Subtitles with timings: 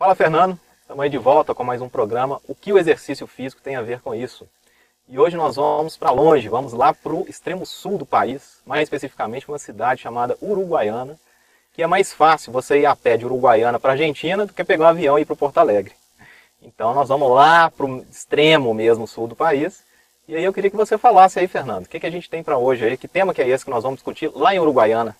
[0.00, 2.40] Fala Fernando, estamos aí de volta com mais um programa.
[2.48, 4.48] O que o exercício físico tem a ver com isso?
[5.06, 8.84] E hoje nós vamos para longe, vamos lá para o extremo sul do país, mais
[8.84, 11.20] especificamente uma cidade chamada Uruguaiana,
[11.74, 14.86] que é mais fácil você ir a pé de Uruguaiana para Argentina do que pegar
[14.86, 15.92] um avião e ir para Porto Alegre.
[16.62, 19.84] Então nós vamos lá para o extremo mesmo sul do país.
[20.26, 22.42] E aí eu queria que você falasse aí, Fernando, o que, que a gente tem
[22.42, 22.96] para hoje aí?
[22.96, 25.14] Que tema que é esse que nós vamos discutir lá em Uruguaiana?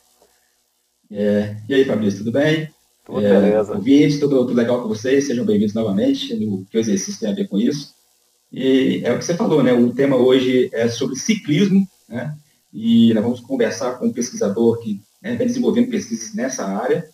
[1.13, 2.73] É, e aí, Fabrício, tudo bem?
[3.11, 3.75] Tudo é, beleza.
[3.75, 7.35] Ouvintes, tudo, tudo legal com vocês, sejam bem-vindos novamente no que o exercício tem a
[7.35, 7.93] ver com isso.
[8.53, 9.73] E é o que você falou, né?
[9.73, 12.37] O tema hoje é sobre ciclismo, né?
[12.73, 17.05] E nós vamos conversar com um pesquisador que né, vem desenvolvendo pesquisas nessa área.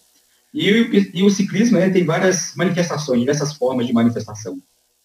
[0.52, 0.68] E,
[1.14, 4.58] e o ciclismo né, tem várias manifestações, diversas formas de manifestação.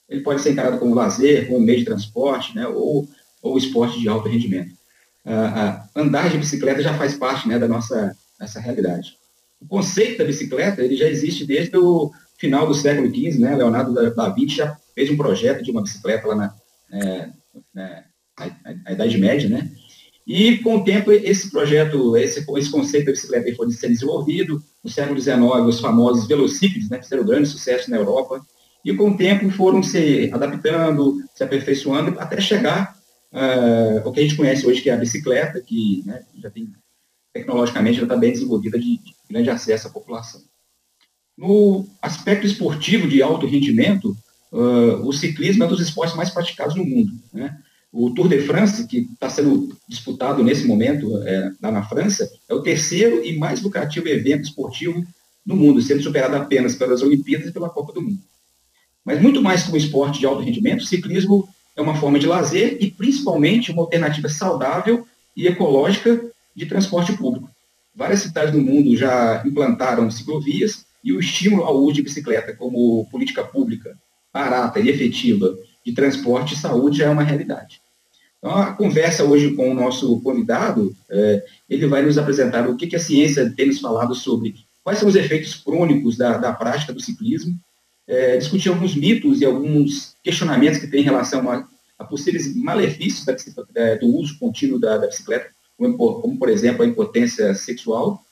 [0.09, 2.67] Ele pode ser encarado como lazer, como meio de transporte, né?
[2.67, 3.07] Ou,
[3.41, 4.73] ou esporte de alto rendimento.
[5.25, 9.20] Ah, ah, andar de bicicleta já faz parte né, da nossa, nossa realidade.
[9.61, 13.55] O conceito da bicicleta ele já existe desde o final do século XV, né?
[13.55, 16.55] Leonardo da Vinci já fez um projeto de uma bicicleta lá na,
[16.91, 17.29] é,
[17.73, 18.03] na,
[18.83, 19.71] na Idade Média, né?
[20.25, 24.63] E com o tempo esse projeto, esse, esse conceito da bicicleta foi sendo desenvolvido.
[24.83, 28.41] No século XIX, os famosos velocípedes, né, fizeram grande sucesso na Europa.
[28.83, 32.95] E com o tempo foram se adaptando, se aperfeiçoando até chegar
[33.31, 36.71] uh, ao que a gente conhece hoje que é a bicicleta, que né, já tem
[37.33, 40.41] tecnologicamente já está bem desenvolvida de, de grande acesso à população.
[41.37, 44.15] No aspecto esportivo de alto rendimento,
[44.51, 47.11] uh, o ciclismo é um dos esportes mais praticados no mundo.
[47.33, 47.57] Né?
[47.91, 52.53] O Tour de France, que está sendo disputado nesse momento é, lá na França, é
[52.53, 55.05] o terceiro e mais lucrativo evento esportivo
[55.45, 58.19] no mundo, sendo superado apenas pelas Olimpíadas e pela Copa do Mundo.
[59.03, 62.27] Mas muito mais que um esporte de alto rendimento, o ciclismo é uma forma de
[62.27, 65.05] lazer e principalmente uma alternativa saudável
[65.35, 67.49] e ecológica de transporte público.
[67.95, 73.07] Várias cidades do mundo já implantaram ciclovias e o estímulo ao uso de bicicleta como
[73.09, 73.97] política pública
[74.33, 75.53] barata e efetiva
[75.85, 77.81] de transporte e saúde já é uma realidade.
[78.37, 82.87] Então, a conversa hoje com o nosso convidado, é, ele vai nos apresentar o que,
[82.87, 86.91] que, a ciência tem nos falado sobre quais são os efeitos crônicos da, da prática
[86.91, 87.55] do ciclismo,
[88.07, 91.67] é, discutir alguns mitos e alguns questionamentos que tem em relação a,
[91.99, 93.35] a possíveis malefícios da,
[93.75, 95.51] é, do uso contínuo da, da bicicleta,
[95.97, 98.23] como, por exemplo, a impotência sexual.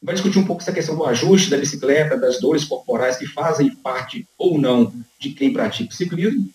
[0.00, 3.74] Vai discutir um pouco essa questão do ajuste da bicicleta, das dores corporais que fazem
[3.76, 6.48] parte ou não de quem pratica o ciclismo.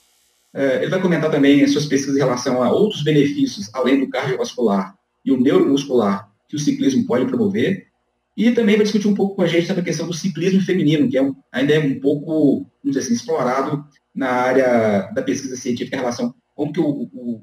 [0.54, 4.10] É, ele vai comentar também as suas pesquisas em relação a outros benefícios, além do
[4.10, 4.96] cardiovascular
[5.26, 7.88] e o neuromuscular, que o ciclismo pode promover.
[8.36, 11.10] E também vai discutir um pouco com a gente sobre a questão do ciclismo feminino,
[11.10, 15.56] que é um, ainda é um pouco, vamos dizer assim, explorado na área da pesquisa
[15.56, 17.42] científica em relação a como que o, o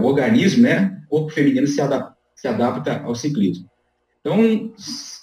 [0.00, 3.68] o organismo, né, o corpo feminino se adapta, se adapta ao ciclismo.
[4.20, 4.38] Então,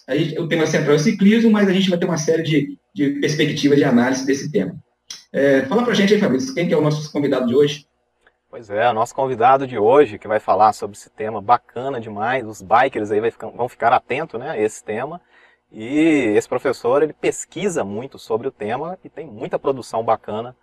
[0.10, 2.78] gente, o tema central é o ciclismo, mas a gente vai ter uma série de,
[2.94, 4.76] de perspectivas de análise desse tema.
[5.32, 7.88] É, fala para a gente aí, Fabrício, quem que é o nosso convidado de hoje?
[8.50, 12.46] Pois é, o nosso convidado de hoje, que vai falar sobre esse tema bacana demais,
[12.48, 15.22] os bikers aí ficar, vão ficar atentos né, a esse tema.
[15.72, 20.56] E esse professor, ele pesquisa muito sobre o tema e tem muita produção bacana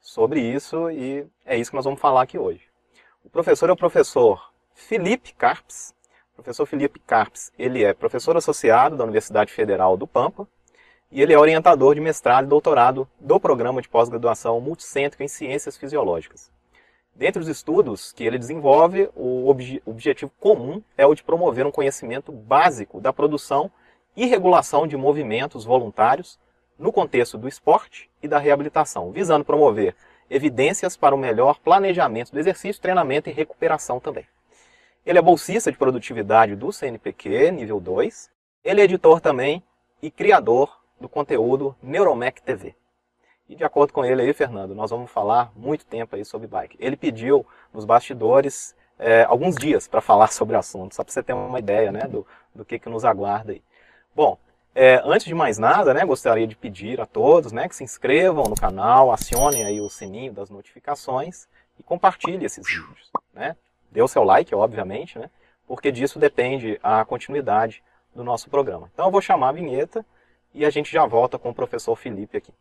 [0.00, 2.69] sobre isso, e é isso que nós vamos falar aqui hoje.
[3.24, 5.94] O professor é o professor Felipe Carpes.
[6.32, 10.48] O professor Felipe Carpes, ele é professor associado da Universidade Federal do Pampa
[11.12, 15.76] e ele é orientador de mestrado e doutorado do programa de pós-graduação multicêntrico em Ciências
[15.76, 16.50] Fisiológicas.
[17.14, 21.70] Dentre os estudos que ele desenvolve, o obje objetivo comum é o de promover um
[21.70, 23.70] conhecimento básico da produção
[24.16, 26.38] e regulação de movimentos voluntários
[26.78, 29.94] no contexto do esporte e da reabilitação, visando promover
[30.30, 34.26] evidências para o melhor planejamento do exercício, treinamento e recuperação também.
[35.04, 38.30] Ele é bolsista de produtividade do CNPq, nível 2.
[38.62, 39.62] Ele é editor também
[40.00, 42.74] e criador do conteúdo Neuromec TV.
[43.48, 46.76] E de acordo com ele aí, Fernando, nós vamos falar muito tempo aí sobre bike.
[46.78, 51.22] Ele pediu nos bastidores é, alguns dias para falar sobre o assunto, só para você
[51.22, 52.24] ter uma ideia né, do,
[52.54, 53.62] do que, que nos aguarda aí.
[54.14, 54.38] Bom,
[54.74, 58.44] é, antes de mais nada, né, gostaria de pedir a todos né, que se inscrevam
[58.44, 63.10] no canal, acionem aí o sininho das notificações e compartilhem esses vídeos.
[63.34, 63.56] Né?
[63.90, 65.28] Dê o seu like, obviamente, né,
[65.66, 67.82] porque disso depende a continuidade
[68.14, 68.90] do nosso programa.
[68.92, 70.04] Então eu vou chamar a vinheta
[70.54, 72.52] e a gente já volta com o professor Felipe aqui.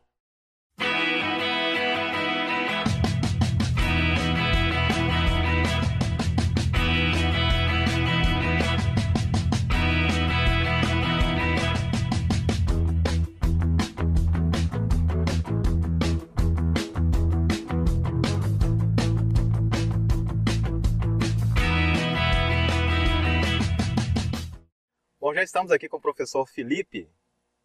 [25.29, 27.07] Bom, já estamos aqui com o professor Felipe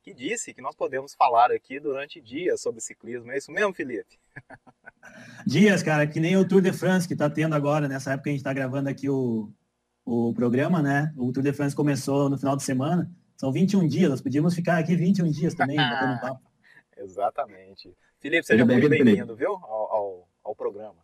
[0.02, 3.32] que disse que nós podemos falar aqui durante dias sobre ciclismo.
[3.32, 4.20] É isso mesmo, Felipe?
[5.46, 8.32] Dias, cara, que nem o Tour de France que está tendo agora, nessa época a
[8.32, 9.50] gente está gravando aqui o,
[10.04, 11.10] o programa, né?
[11.16, 13.10] O Tour de France começou no final de semana.
[13.34, 16.42] São 21 dias, nós podíamos ficar aqui 21 dias também, batendo papo.
[16.98, 17.96] Exatamente.
[18.20, 21.02] Felipe, seja muito bem-vindo, viu, ao, ao, ao, programa.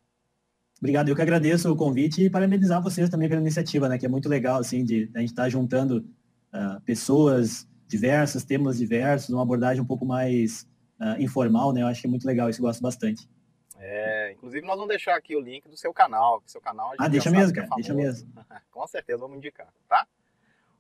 [0.79, 3.97] Obrigado, eu que agradeço o convite e parabenizar vocês também pela iniciativa, né?
[3.97, 6.07] Que é muito legal, assim, de a gente estar tá juntando
[6.53, 10.67] uh, pessoas diversas, temas diversos, uma abordagem um pouco mais
[11.01, 11.83] uh, informal, né?
[11.83, 13.29] Eu acho que é muito legal isso, gosto bastante.
[13.83, 16.93] É, inclusive nós vamos deixar aqui o link do seu canal, seu canal.
[16.99, 18.31] ah, deixa mesmo, é cara, é deixa mesmo.
[18.71, 20.07] Com certeza vamos indicar, tá?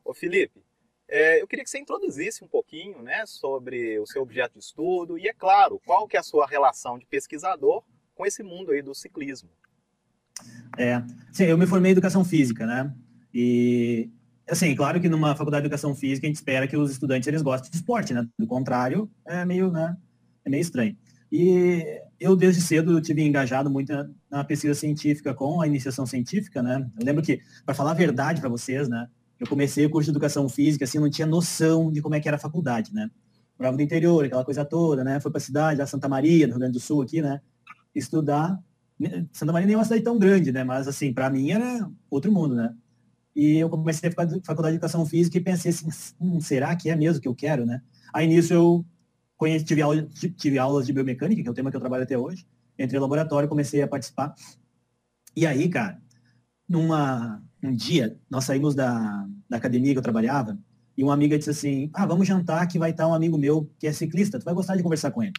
[0.04, 0.62] Ô Felipe,
[1.08, 5.18] é, eu queria que você introduzisse um pouquinho, né, sobre o seu objeto de estudo
[5.18, 7.82] e, é claro, qual que é a sua relação de pesquisador
[8.14, 9.48] com esse mundo aí do ciclismo.
[10.78, 11.02] É,
[11.32, 12.94] sim, eu me formei em educação física, né?
[13.34, 14.10] E
[14.50, 17.42] assim, claro que numa faculdade de educação física a gente espera que os estudantes eles
[17.42, 18.26] gostem de esporte, né?
[18.38, 19.96] Do contrário, é meio, né?
[20.44, 20.96] É meio estranho.
[21.32, 26.62] E eu desde cedo tive engajado muito na, na, pesquisa científica com a iniciação científica,
[26.62, 26.84] né?
[26.98, 29.06] Eu lembro que, para falar a verdade para vocês, né?
[29.38, 32.20] Eu comecei o curso de educação física, assim, eu não tinha noção de como é
[32.20, 33.08] que era a faculdade, né?
[33.58, 35.20] Morava do interior, aquela coisa toda, né?
[35.20, 37.40] Foi para a cidade, da Santa Maria, no Rio Grande do Sul, aqui, né?
[37.94, 38.58] Estudar.
[39.32, 40.64] Santa Maria nem é uma cidade tão grande, né?
[40.64, 42.74] Mas, assim, para mim era outro mundo, né?
[43.40, 45.88] E eu comecei a faculdade de educação física e pensei assim,
[46.20, 47.80] hum, será que é mesmo que eu quero, né?
[48.12, 48.84] Aí nisso eu
[49.34, 50.06] conheci, tive, aula,
[50.36, 52.46] tive aulas de biomecânica, que é o tema que eu trabalho até hoje.
[52.78, 54.34] Entrei no laboratório, comecei a participar.
[55.34, 55.98] E aí, cara,
[56.68, 60.58] numa, um dia, nós saímos da, da academia que eu trabalhava,
[60.94, 63.86] e uma amiga disse assim, ah, vamos jantar que vai estar um amigo meu que
[63.86, 65.32] é ciclista, tu vai gostar de conversar com ele.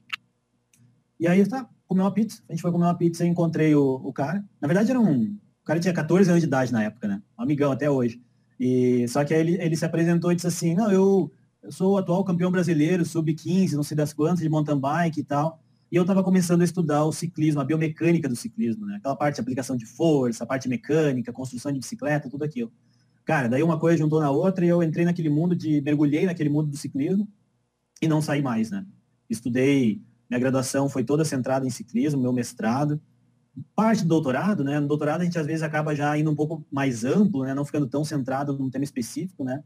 [1.20, 4.02] E aí, tá, comeu uma pizza, a gente foi comer uma pizza e encontrei o,
[4.04, 4.44] o cara.
[4.60, 7.22] Na verdade, era um, o cara tinha 14 anos de idade na época, né?
[7.38, 8.22] Um amigão até hoje.
[8.60, 11.32] E, só que aí ele, ele se apresentou e disse assim, não, eu,
[11.64, 15.24] eu sou o atual campeão brasileiro, sub-15, não sei das quantas, de mountain bike e
[15.24, 15.60] tal.
[15.92, 18.96] E eu estava começando a estudar o ciclismo, a biomecânica do ciclismo, né?
[18.96, 22.72] Aquela parte de aplicação de força, a parte mecânica, construção de bicicleta, tudo aquilo.
[23.26, 26.50] Cara, daí uma coisa juntou na outra e eu entrei naquele mundo de, mergulhei naquele
[26.50, 27.28] mundo do ciclismo
[28.02, 28.86] e não saí mais, né?
[29.30, 33.02] Estudei, minha graduação foi toda centrada em ciclismo, meu mestrado,
[33.76, 34.80] parte do doutorado, né?
[34.80, 37.54] No doutorado a gente às vezes acaba já indo um pouco mais amplo, né?
[37.54, 39.64] Não ficando tão centrado num tema específico, né?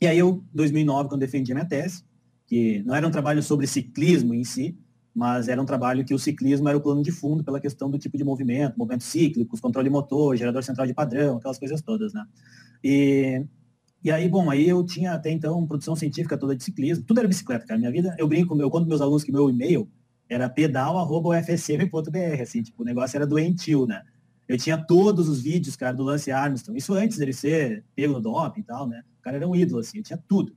[0.00, 2.04] E aí eu, 2009, quando defendi a minha tese,
[2.46, 4.76] que não era um trabalho sobre ciclismo em si,
[5.14, 7.98] mas era um trabalho que o ciclismo era o plano de fundo pela questão do
[7.98, 12.24] tipo de movimento, movimentos cíclicos, controle motor, gerador central de padrão, aquelas coisas todas, né?
[12.82, 13.46] E,
[14.02, 17.28] e aí, bom, aí eu tinha até então produção científica toda de ciclismo, tudo era
[17.28, 17.78] bicicleta, cara.
[17.78, 19.88] Minha vida, eu brinco, eu conto meus alunos que meu e-mail
[20.34, 24.02] era pedal.ufcm.br, assim, tipo, o negócio era doentio, né?
[24.46, 28.20] Eu tinha todos os vídeos, cara, do Lance Armstrong, isso antes dele ser pego no
[28.20, 29.02] doping e tal, né?
[29.18, 30.54] O cara era um ídolo, assim, eu tinha tudo.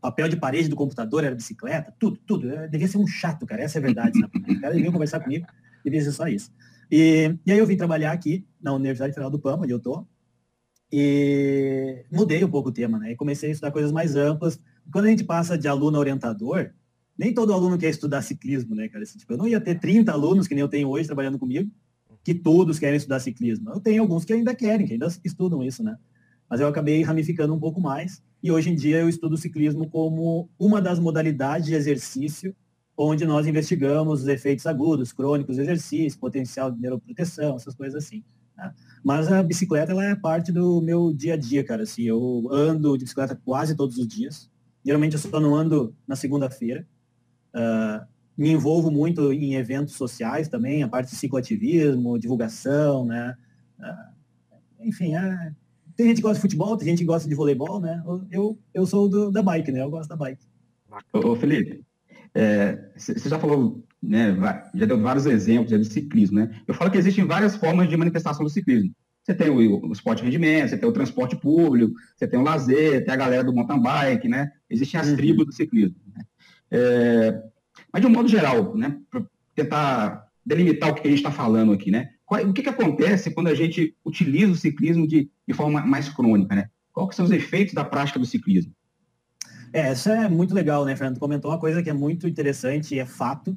[0.00, 2.48] papel de parede do computador era bicicleta, tudo, tudo.
[2.48, 4.20] Eu devia ser um chato, cara, essa é a verdade.
[4.20, 4.28] Né?
[4.48, 5.46] O cara devia conversar comigo,
[5.84, 6.52] devia ser só isso.
[6.90, 10.06] E, e aí eu vim trabalhar aqui na Universidade Federal do Pampa, onde eu tô,
[10.90, 13.12] e mudei um pouco o tema, né?
[13.12, 14.58] E comecei a estudar coisas mais amplas.
[14.90, 16.70] Quando a gente passa de aluno a orientador,
[17.18, 19.02] nem todo aluno quer estudar ciclismo, né, cara?
[19.02, 21.70] Assim, tipo, eu não ia ter 30 alunos, que nem eu tenho hoje, trabalhando comigo,
[22.22, 23.70] que todos querem estudar ciclismo.
[23.70, 25.96] Eu tenho alguns que ainda querem, que ainda estudam isso, né?
[26.48, 30.48] Mas eu acabei ramificando um pouco mais, e hoje em dia eu estudo ciclismo como
[30.58, 32.54] uma das modalidades de exercício
[32.96, 38.24] onde nós investigamos os efeitos agudos, crônicos do exercício, potencial de neuroproteção, essas coisas assim.
[38.56, 38.74] Né?
[39.04, 41.84] Mas a bicicleta, ela é parte do meu dia a dia, cara.
[41.84, 44.50] Assim, eu ando de bicicleta quase todos os dias.
[44.84, 46.84] Geralmente eu só não ando na segunda-feira,
[47.54, 53.34] Uh, me envolvo muito em eventos sociais também, a parte de cicloativismo, divulgação, né?
[53.78, 55.52] Uh, enfim, é,
[55.96, 58.00] tem gente que gosta de futebol, tem gente que gosta de voleibol, né?
[58.30, 59.82] Eu, eu sou do, da bike, né?
[59.82, 60.46] Eu gosto da bike.
[61.12, 61.84] Ô, Felipe,
[62.96, 64.36] você é, já falou, né,
[64.74, 66.62] já deu vários exemplos do ciclismo, né?
[66.66, 68.94] Eu falo que existem várias formas de manifestação do ciclismo.
[69.24, 72.42] Você tem o, o esporte de rendimento, você tem o transporte público, você tem o
[72.42, 74.50] lazer, tem a galera do mountain bike, né?
[74.70, 75.16] Existem as uhum.
[75.16, 75.96] tribos do ciclismo.
[76.14, 76.24] Né?
[76.70, 77.42] É,
[77.92, 78.98] mas de um modo geral, né,
[79.54, 82.10] tentar delimitar o que a gente está falando aqui, né?
[82.30, 86.54] o que, que acontece quando a gente utiliza o ciclismo de, de forma mais crônica,
[86.54, 86.68] né?
[86.92, 88.72] Quais são os efeitos da prática do ciclismo?
[89.72, 91.18] É, isso é muito legal, né, Fernando?
[91.18, 93.56] Comentou uma coisa que é muito interessante e é fato,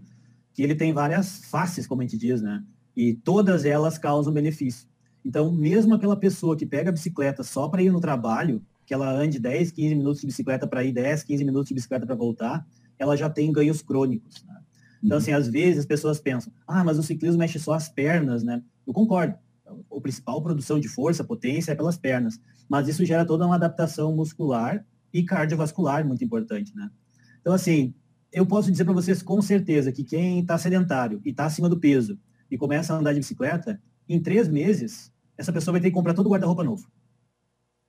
[0.54, 2.64] que ele tem várias faces, como a gente diz, né?
[2.96, 4.88] E todas elas causam benefício.
[5.24, 9.10] Então, mesmo aquela pessoa que pega a bicicleta só para ir no trabalho, que ela
[9.10, 12.66] ande 10, 15 minutos de bicicleta para ir, 10, 15 minutos de bicicleta para voltar,
[13.02, 14.44] ela já tem ganhos crônicos.
[14.44, 14.62] Né?
[15.04, 15.22] Então, uhum.
[15.22, 18.62] assim, às vezes as pessoas pensam, ah, mas o ciclismo mexe só as pernas, né?
[18.86, 19.34] Eu concordo.
[19.66, 22.40] A principal produção de força, potência é pelas pernas.
[22.70, 26.92] Mas isso gera toda uma adaptação muscular e cardiovascular, muito importante, né?
[27.40, 27.96] Então, assim,
[28.32, 31.80] eu posso dizer para vocês com certeza que quem está sedentário e está acima do
[31.80, 32.20] peso
[32.52, 36.14] e começa a andar de bicicleta, em três meses, essa pessoa vai ter que comprar
[36.14, 36.88] todo o guarda-roupa novo.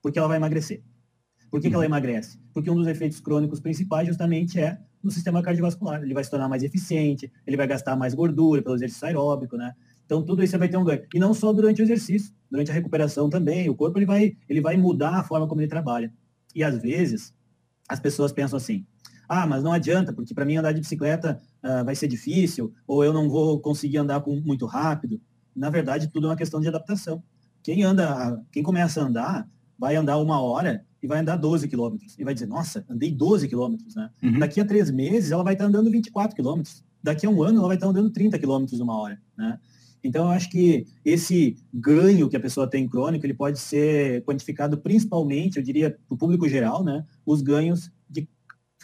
[0.00, 0.82] Porque ela vai emagrecer.
[1.50, 1.90] Por que, que, ela uhum.
[1.90, 2.40] emagrece?
[2.54, 6.02] Porque um dos efeitos crônicos principais justamente é no sistema cardiovascular.
[6.02, 9.74] Ele vai se tornar mais eficiente, ele vai gastar mais gordura pelo exercício aeróbico, né?
[10.04, 11.02] Então tudo isso vai ter um ganho.
[11.14, 13.68] E não só durante o exercício, durante a recuperação também.
[13.70, 16.12] O corpo ele vai, ele vai mudar a forma como ele trabalha.
[16.54, 17.34] E às vezes
[17.88, 18.84] as pessoas pensam assim:
[19.28, 23.02] ah, mas não adianta, porque para mim andar de bicicleta uh, vai ser difícil, ou
[23.02, 25.20] eu não vou conseguir andar com, muito rápido.
[25.56, 27.22] Na verdade, tudo é uma questão de adaptação.
[27.62, 29.48] Quem anda, quem começa a andar,
[29.82, 32.16] vai andar uma hora e vai andar 12 quilômetros.
[32.16, 34.10] E vai dizer, nossa, andei 12 quilômetros, né?
[34.22, 34.38] Uhum.
[34.38, 36.84] Daqui a três meses, ela vai estar andando 24 quilômetros.
[37.02, 39.58] Daqui a um ano, ela vai estar andando 30 quilômetros uma hora, né?
[40.04, 44.78] Então, eu acho que esse ganho que a pessoa tem crônico, ele pode ser quantificado
[44.78, 47.04] principalmente, eu diria, para o público geral, né?
[47.26, 48.28] Os ganhos de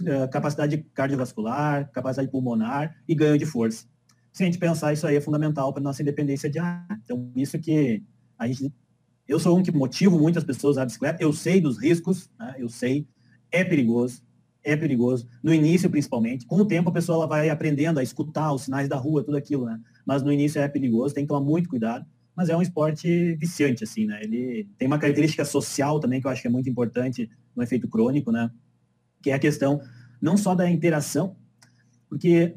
[0.01, 3.87] uh, capacidade cardiovascular, capacidade pulmonar e ganho de força.
[4.33, 6.89] Se a gente pensar, isso aí é fundamental para nossa independência de ar.
[7.05, 8.03] Então, isso que
[8.37, 8.75] a gente...
[9.29, 12.57] Eu sou um que motivo muitas pessoas a bicicleta, eu sei dos riscos, né?
[12.59, 13.07] eu sei,
[13.53, 14.23] é perigoso,
[14.65, 15.29] é perigoso.
[15.43, 16.47] No início, principalmente.
[16.47, 19.37] Com o tempo, a pessoa ela vai aprendendo a escutar os sinais da rua, tudo
[19.37, 19.79] aquilo, né?
[20.07, 22.07] Mas no início é perigoso, tem que tomar muito cuidado.
[22.35, 24.21] Mas é um esporte viciante, assim, né?
[24.23, 27.87] Ele tem uma característica social também que eu acho que é muito importante no efeito
[27.87, 28.51] crônico, né?
[29.23, 29.81] Que é a questão
[30.21, 31.37] não só da interação,
[32.09, 32.55] porque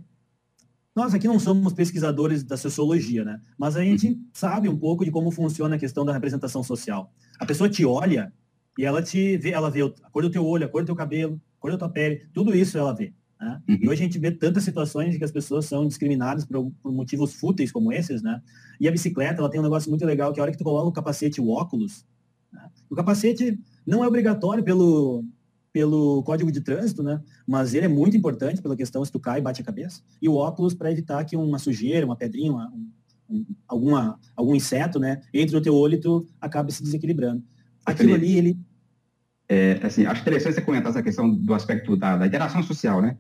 [0.95, 3.39] nós aqui não somos pesquisadores da sociologia, né?
[3.57, 7.13] Mas a gente sabe um pouco de como funciona a questão da representação social.
[7.39, 8.33] A pessoa te olha
[8.77, 10.95] e ela te vê, ela vê a cor do teu olho, a cor do teu
[10.95, 13.13] cabelo, cor da tua pele, tudo isso ela vê.
[13.39, 13.61] Né?
[13.67, 13.77] Uhum.
[13.81, 16.91] E hoje a gente vê tantas situações em que as pessoas são discriminadas por, por,
[16.91, 18.41] motivos fúteis como esses, né?
[18.79, 20.87] E a bicicleta, ela tem um negócio muito legal, que a hora que tu coloca
[20.87, 22.05] o capacete e o óculos,
[22.51, 22.69] né?
[22.89, 25.23] o capacete não é obrigatório pelo,
[25.73, 27.21] pelo código de trânsito, né?
[27.47, 30.01] Mas ele é muito importante pela questão se tu cai e bate a cabeça.
[30.21, 32.89] E o óculos para evitar que uma sujeira, uma pedrinha, uma, um,
[33.29, 35.21] um, alguma, algum inseto, né?
[35.33, 37.43] Entre no teu olho e tu acabe se desequilibrando.
[37.85, 38.59] Aquilo ali, ele
[39.53, 43.17] é, assim, acho interessante você comentar essa questão do aspecto da, da interação social, né?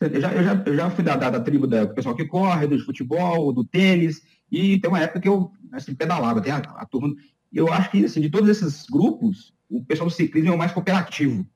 [0.00, 2.66] Eu já, eu já, eu já fui da, da, da tribo do pessoal que corre,
[2.66, 6.84] do futebol, do tênis, e tem uma época que eu assim, pedalava, tem a, a
[6.84, 7.14] turma.
[7.52, 10.72] Eu acho que, assim, de todos esses grupos, o pessoal do ciclismo é o mais
[10.72, 11.46] cooperativo.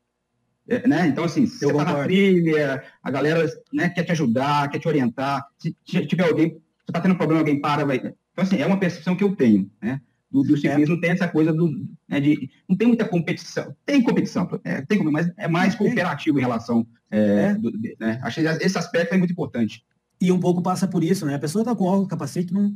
[0.68, 1.06] É, né?
[1.08, 4.88] Então, assim, se você está na trilha, a galera né, quer te ajudar, quer te
[4.88, 5.44] orientar.
[5.58, 5.74] Se
[6.06, 7.96] tiver alguém, você está tendo um problema, alguém para, vai.
[7.96, 10.00] Então, assim, é uma percepção que eu tenho, né?
[10.32, 11.00] do, do ciclismo é.
[11.00, 11.70] tem essa coisa do,
[12.08, 12.50] né, de.
[12.66, 13.76] Não tem muita competição.
[13.84, 16.86] Tem competição, é, tem, mas é mais cooperativo em relação.
[17.10, 17.54] É, é.
[17.54, 19.84] do, né, acho que esse aspecto é muito importante.
[20.18, 21.34] E um pouco passa por isso, né?
[21.34, 22.70] A pessoa está com óculos, capacete, não,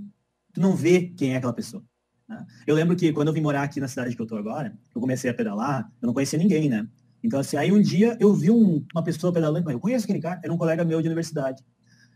[0.53, 1.83] tu não vê quem é aquela pessoa.
[2.29, 2.45] Né?
[2.67, 5.01] Eu lembro que quando eu vim morar aqui na cidade que eu estou agora, eu
[5.01, 6.87] comecei a pedalar, eu não conhecia ninguém, né?
[7.27, 10.41] Então, assim, aí um dia eu vi um, uma pessoa pedalando, eu conheço aquele cara,
[10.45, 11.61] era um colega meu de universidade.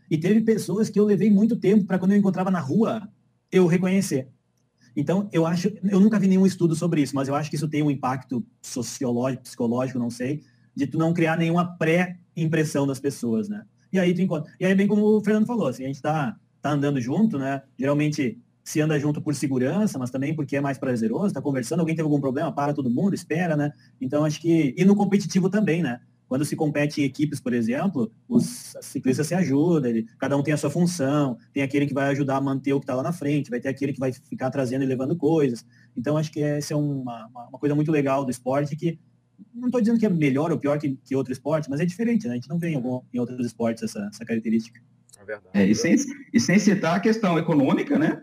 [0.09, 3.09] E teve pessoas que eu levei muito tempo para quando eu encontrava na rua,
[3.51, 4.29] eu reconhecer.
[4.95, 7.67] Então, eu acho, eu nunca vi nenhum estudo sobre isso, mas eu acho que isso
[7.67, 13.49] tem um impacto sociológico, psicológico, não sei, de tu não criar nenhuma pré-impressão das pessoas,
[13.49, 13.63] né?
[13.91, 14.49] E aí tu encontra.
[14.59, 17.61] E aí, bem como o Fernando falou, assim, a gente tá, tá andando junto, né?
[17.77, 21.95] Geralmente se anda junto por segurança, mas também porque é mais prazeroso, tá conversando, alguém
[21.95, 23.71] teve algum problema, para todo mundo, espera, né?
[23.99, 24.73] Então acho que.
[24.77, 25.99] E no competitivo também, né?
[26.27, 30.53] Quando se compete em equipes, por exemplo, os ciclistas se ajudam, ele, cada um tem
[30.53, 33.11] a sua função, tem aquele que vai ajudar a manter o que está lá na
[33.11, 35.65] frente, vai ter aquele que vai ficar trazendo e levando coisas.
[35.95, 38.97] Então, acho que essa é uma, uma coisa muito legal do esporte que
[39.53, 42.25] não estou dizendo que é melhor ou pior que, que outro esporte, mas é diferente,
[42.27, 42.31] né?
[42.31, 44.79] A gente não vê em, algum, em outros esportes essa, essa característica.
[45.19, 45.49] É verdade.
[45.53, 45.95] É, e, sem,
[46.33, 48.21] e sem citar a questão econômica, né?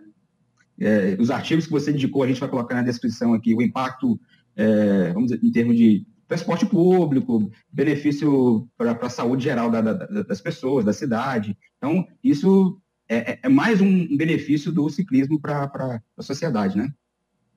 [0.81, 4.19] É, os artigos que você indicou, a gente vai colocar na descrição aqui, o impacto,
[4.57, 9.95] é, vamos dizer, em termos de transporte público, benefício para a saúde geral da, da,
[10.23, 11.57] das pessoas, da cidade.
[11.79, 16.93] Então, isso é, é, é mais um benefício do ciclismo para a sociedade, né?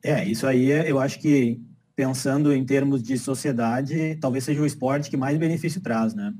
[0.04, 1.62] É, isso aí é, eu acho que,
[1.96, 6.34] pensando em termos de sociedade, talvez seja o esporte que mais benefício traz, né?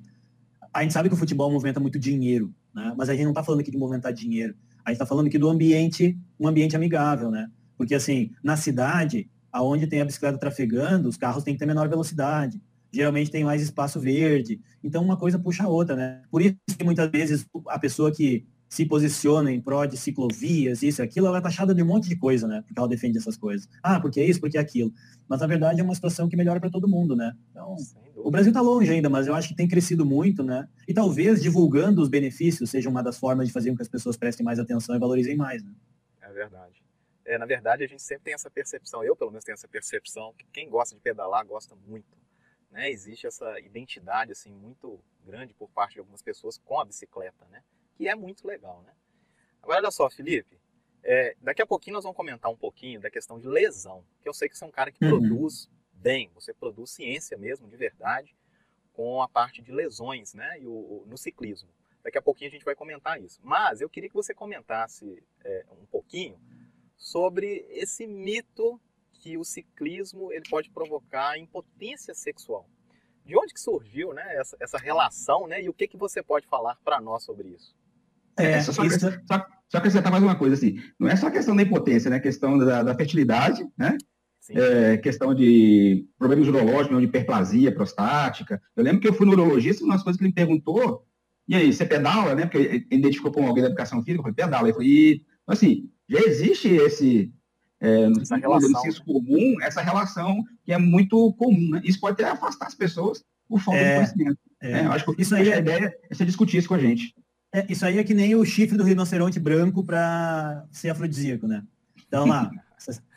[0.74, 2.94] A gente sabe que o futebol movimenta muito dinheiro, né?
[2.98, 4.56] Mas a gente não está falando aqui de movimentar dinheiro.
[4.86, 7.50] A gente está falando aqui do ambiente, um ambiente amigável, né?
[7.78, 11.90] Porque, assim, na cidade, aonde tem a bicicleta trafegando, os carros têm que ter menor
[11.90, 12.62] velocidade.
[12.92, 14.60] Geralmente tem mais espaço verde.
[14.84, 16.22] Então uma coisa puxa a outra, né?
[16.30, 21.02] Por isso que muitas vezes a pessoa que se posiciona em prol de ciclovias, isso
[21.02, 22.64] e aquilo, ela é taxada de um monte de coisa, né?
[22.66, 23.68] Porque ela defende essas coisas.
[23.84, 24.94] Ah, porque é isso, porque é aquilo.
[25.28, 27.36] Mas na verdade é uma situação que melhora para todo mundo, né?
[27.52, 27.76] Então,
[28.16, 30.70] o Brasil está longe ainda, mas eu acho que tem crescido muito, né?
[30.88, 34.16] E talvez divulgando os benefícios seja uma das formas de fazer com que as pessoas
[34.16, 35.74] prestem mais atenção e valorizem mais, né?
[36.22, 36.82] É verdade
[37.26, 40.34] é, na verdade, a gente sempre tem essa percepção, eu pelo menos tenho essa percepção,
[40.34, 42.18] que quem gosta de pedalar gosta muito.
[42.70, 47.46] né, existe essa identidade assim muito grande por parte de algumas pessoas com a bicicleta,
[47.50, 47.62] né?
[48.02, 48.94] Que é muito legal, né?
[49.62, 50.60] Agora olha só, Felipe,
[51.04, 54.34] é, daqui a pouquinho nós vamos comentar um pouquinho da questão de lesão, que eu
[54.34, 55.20] sei que você é um cara que uhum.
[55.20, 58.36] produz bem, você produz ciência mesmo, de verdade,
[58.92, 60.60] com a parte de lesões, né?
[60.60, 61.70] E o, o, no ciclismo.
[62.04, 63.40] Daqui a pouquinho a gente vai comentar isso.
[63.44, 66.42] Mas eu queria que você comentasse é, um pouquinho
[66.98, 68.82] sobre esse mito
[69.12, 72.68] que o ciclismo ele pode provocar impotência sexual.
[73.24, 76.48] De onde que surgiu né, essa, essa relação né, e o que, que você pode
[76.48, 77.80] falar para nós sobre isso?
[78.42, 79.00] É, é só, isso...
[79.26, 82.20] só, só acrescentar mais uma coisa, assim, não é só questão da impotência, né?
[82.20, 83.98] questão da, da fertilidade, né?
[84.50, 88.62] É, questão de problemas urológicos, de hiperplasia prostática.
[88.76, 91.06] Eu lembro que eu fui no urologista, uma das coisas que ele me perguntou,
[91.48, 92.46] e aí, você pedala, né?
[92.46, 94.68] Porque ele identificou com alguém da educação física, eu falei, pedala.
[94.68, 97.32] Ele falou, e, assim, já existe esse,
[97.80, 98.82] é, no essa relação.
[98.82, 101.82] senso comum, essa relação que é muito comum, né?
[101.84, 104.40] Isso pode até afastar as pessoas por falta é, de conhecimento.
[104.62, 104.72] É.
[104.72, 107.14] É, acho que isso aí a é ideia é você discutir isso com a gente.
[107.54, 111.64] É, isso aí é que nem o chifre do rinoceronte branco para ser afrodisíaco, né?
[112.08, 112.50] Então lá,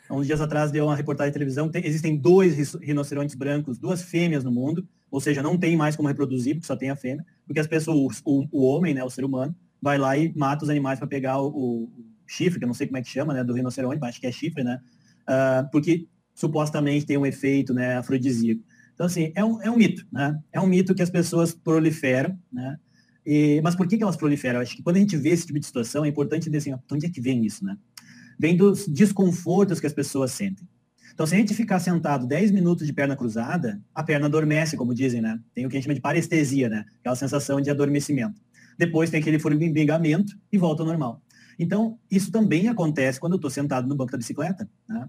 [0.09, 4.43] uns dias atrás deu uma reportagem de televisão, tem, existem dois rinocerontes brancos, duas fêmeas
[4.43, 7.59] no mundo, ou seja, não tem mais como reproduzir, porque só tem a fêmea, porque
[7.59, 10.99] as pessoas, o, o homem, né, o ser humano, vai lá e mata os animais
[10.99, 11.89] para pegar o, o
[12.27, 14.27] chifre, que eu não sei como é que chama, né, do rinoceronte, mas acho que
[14.27, 14.81] é chifre, né,
[15.29, 18.61] uh, porque supostamente tem um efeito, né, afrodisíaco.
[18.93, 22.37] Então, assim, é um, é um mito, né, é um mito que as pessoas proliferam,
[22.51, 22.77] né,
[23.25, 24.61] e, mas por que, que elas proliferam?
[24.61, 27.05] Acho que quando a gente vê esse tipo de situação, é importante dizer assim, onde
[27.05, 27.77] é que vem isso, né?
[28.37, 30.67] Vem dos desconfortos que as pessoas sentem.
[31.13, 34.93] Então, se a gente ficar sentado 10 minutos de perna cruzada, a perna adormece, como
[34.93, 35.39] dizem, né?
[35.53, 36.85] Tem o que a gente chama de parestesia, né?
[36.99, 38.41] Aquela sensação de adormecimento.
[38.77, 41.21] Depois tem aquele formigamento e volta ao normal.
[41.57, 44.69] Então, isso também acontece quando eu estou sentado no banco da bicicleta.
[44.87, 45.07] Né?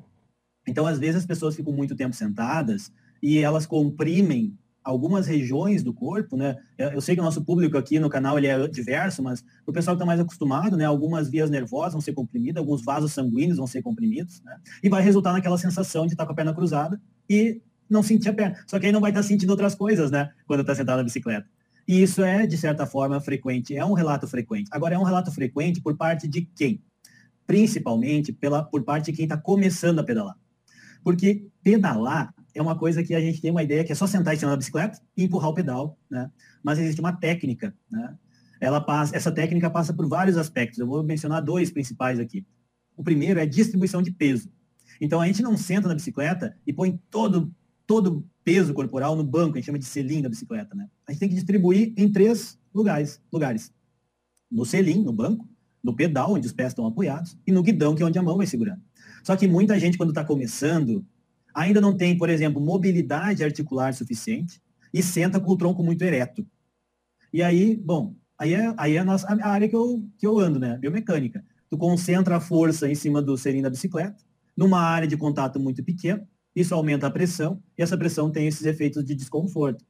[0.68, 4.56] Então, às vezes, as pessoas ficam muito tempo sentadas e elas comprimem
[4.87, 6.56] algumas regiões do corpo, né?
[6.78, 9.97] Eu sei que o nosso público aqui no canal ele é diverso, mas o pessoal
[9.97, 10.84] que está mais acostumado, né?
[10.84, 14.56] Algumas vias nervosas vão ser comprimidas, alguns vasos sanguíneos vão ser comprimidos, né?
[14.80, 17.60] E vai resultar naquela sensação de estar tá com a perna cruzada e
[17.91, 18.56] não sentir a perna.
[18.65, 20.30] Só que aí não vai estar tá sentindo outras coisas, né?
[20.47, 21.49] Quando está sentado na bicicleta.
[21.89, 24.69] E isso é, de certa forma, frequente, é um relato frequente.
[24.71, 26.80] Agora, é um relato frequente por parte de quem?
[27.45, 30.37] Principalmente pela, por parte de quem está começando a pedalar.
[31.02, 34.34] Porque pedalar é uma coisa que a gente tem uma ideia que é só sentar
[34.34, 36.30] em cima da bicicleta e empurrar o pedal, né?
[36.62, 38.16] Mas existe uma técnica, né?
[38.60, 40.78] Ela passa, essa técnica passa por vários aspectos.
[40.78, 42.47] Eu vou mencionar dois principais aqui.
[42.97, 44.50] O primeiro é distribuição de peso.
[45.00, 47.52] Então a gente não senta na bicicleta e põe todo
[47.86, 50.88] todo peso corporal no banco, a gente chama de selim da bicicleta, né?
[51.06, 53.73] A gente tem que distribuir em três lugares, lugares.
[54.50, 55.49] No selim, no banco,
[55.82, 58.36] no pedal, onde os pés estão apoiados, e no guidão, que é onde a mão
[58.36, 58.82] vai segurando.
[59.23, 61.04] Só que muita gente, quando está começando,
[61.56, 64.60] ainda não tem, por exemplo, mobilidade articular suficiente
[64.92, 66.47] e senta com o tronco muito ereto.
[67.32, 70.38] E aí, bom, aí é, aí é a, nossa, a área que eu, que eu
[70.38, 70.76] ando, né?
[70.76, 71.42] Biomecânica.
[71.71, 74.23] Tu concentra a força em cima do selim da bicicleta,
[74.54, 78.64] numa área de contato muito pequena, isso aumenta a pressão e essa pressão tem esses
[78.64, 79.84] efeitos de desconforto.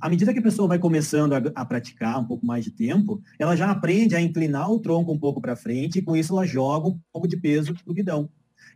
[0.00, 3.22] À medida que a pessoa vai começando a, a praticar um pouco mais de tempo,
[3.38, 6.46] ela já aprende a inclinar o tronco um pouco para frente e com isso ela
[6.46, 8.28] joga um pouco de peso no guidão.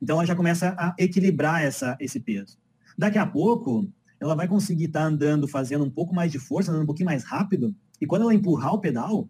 [0.03, 2.59] Então ela já começa a equilibrar essa, esse peso.
[2.99, 3.89] Daqui a pouco,
[4.19, 7.07] ela vai conseguir estar tá andando, fazendo um pouco mais de força, andando um pouquinho
[7.07, 9.29] mais rápido, e quando ela empurrar o pedal,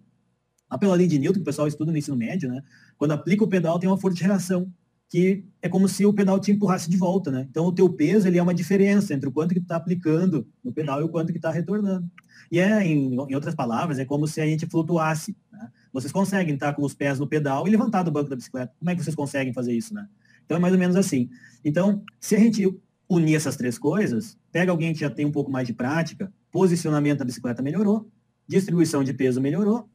[0.80, 2.62] pela lei de Newton, que o pessoal estuda no ensino médio, né?
[2.96, 4.72] Quando aplica o pedal, tem uma força de reação
[5.10, 7.46] que é como se o pedal te empurrasse de volta, né?
[7.50, 10.48] Então o teu peso ele é uma diferença entre o quanto que tu está aplicando
[10.64, 12.10] no pedal e o quanto que está retornando.
[12.50, 15.36] E é, em, em, outras palavras, é como se a gente flutuasse.
[15.52, 15.70] Né?
[15.92, 18.72] Vocês conseguem estar com os pés no pedal e levantar do banco da bicicleta.
[18.78, 20.08] Como é que vocês conseguem fazer isso, né?
[20.52, 21.30] Então é mais ou menos assim.
[21.64, 22.62] Então, se a gente
[23.08, 27.20] unir essas três coisas, pega alguém que já tem um pouco mais de prática, posicionamento
[27.20, 28.10] da bicicleta melhorou,
[28.46, 29.88] distribuição de peso melhorou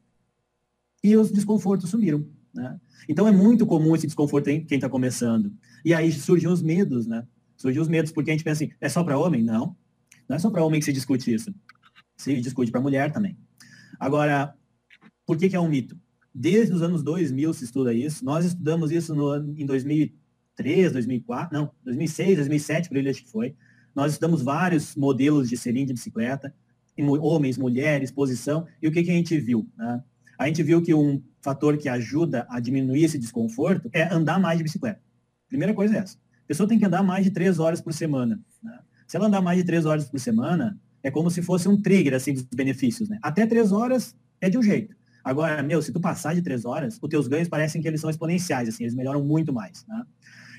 [1.02, 2.26] e os desconfortos sumiram.
[2.52, 2.76] Né?
[3.08, 5.52] Então é muito comum esse desconforto em quem está começando.
[5.84, 7.24] E aí surgem os medos, né?
[7.56, 9.44] Surgem os medos, porque a gente pensa assim, é só para homem?
[9.44, 9.76] Não.
[10.28, 11.54] Não é só para homem que se discute isso.
[12.16, 13.38] Se discute para mulher também.
[14.00, 14.52] Agora,
[15.24, 15.96] por que, que, é um mito?
[16.34, 18.24] Desde os anos 2000 se estuda isso.
[18.24, 19.64] Nós estudamos isso no, em
[20.58, 23.54] 2003, 2004, não, 2006, 2007, por ele acho que foi.
[23.94, 26.54] Nós estudamos vários modelos de selim de bicicleta,
[27.20, 29.68] homens, mulheres, posição, e o que, que a gente viu?
[29.76, 30.02] Né?
[30.38, 34.58] A gente viu que um fator que ajuda a diminuir esse desconforto é andar mais
[34.58, 35.00] de bicicleta.
[35.48, 36.16] Primeira coisa é essa.
[36.16, 38.40] A pessoa tem que andar mais de três horas por semana.
[38.62, 38.78] Né?
[39.06, 42.14] Se ela andar mais de três horas por semana, é como se fosse um trigger
[42.14, 43.08] assim, dos benefícios.
[43.08, 43.18] Né?
[43.22, 44.96] Até três horas é de um jeito.
[45.28, 48.08] Agora, meu, se tu passar de três horas, os teus ganhos parecem que eles são
[48.08, 49.84] exponenciais, assim, eles melhoram muito mais.
[49.86, 50.02] Né?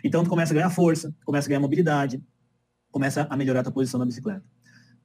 [0.03, 2.21] Então, tu começa a ganhar força, começa a ganhar mobilidade,
[2.91, 4.43] começa a melhorar a tua posição na bicicleta.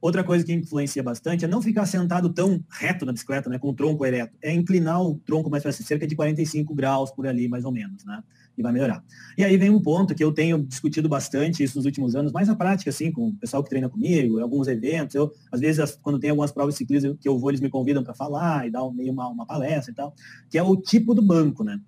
[0.01, 3.69] Outra coisa que influencia bastante é não ficar sentado tão reto na bicicleta, né, com
[3.69, 4.37] o tronco ereto.
[4.39, 8.05] É inclinar o tronco mais para cerca de 45 graus por ali, mais ou menos,
[8.05, 8.23] né?
[8.57, 9.03] E vai melhorar.
[9.37, 12.47] E aí vem um ponto que eu tenho discutido bastante isso nos últimos anos, mais
[12.47, 15.15] na prática, assim, com o pessoal que treina comigo, em alguns eventos.
[15.15, 18.03] Eu, às vezes, quando tem algumas provas de ciclismo que eu vou, eles me convidam
[18.03, 20.13] para falar e dar meio uma, uma palestra e tal,
[20.49, 21.79] que é o tipo do banco, né?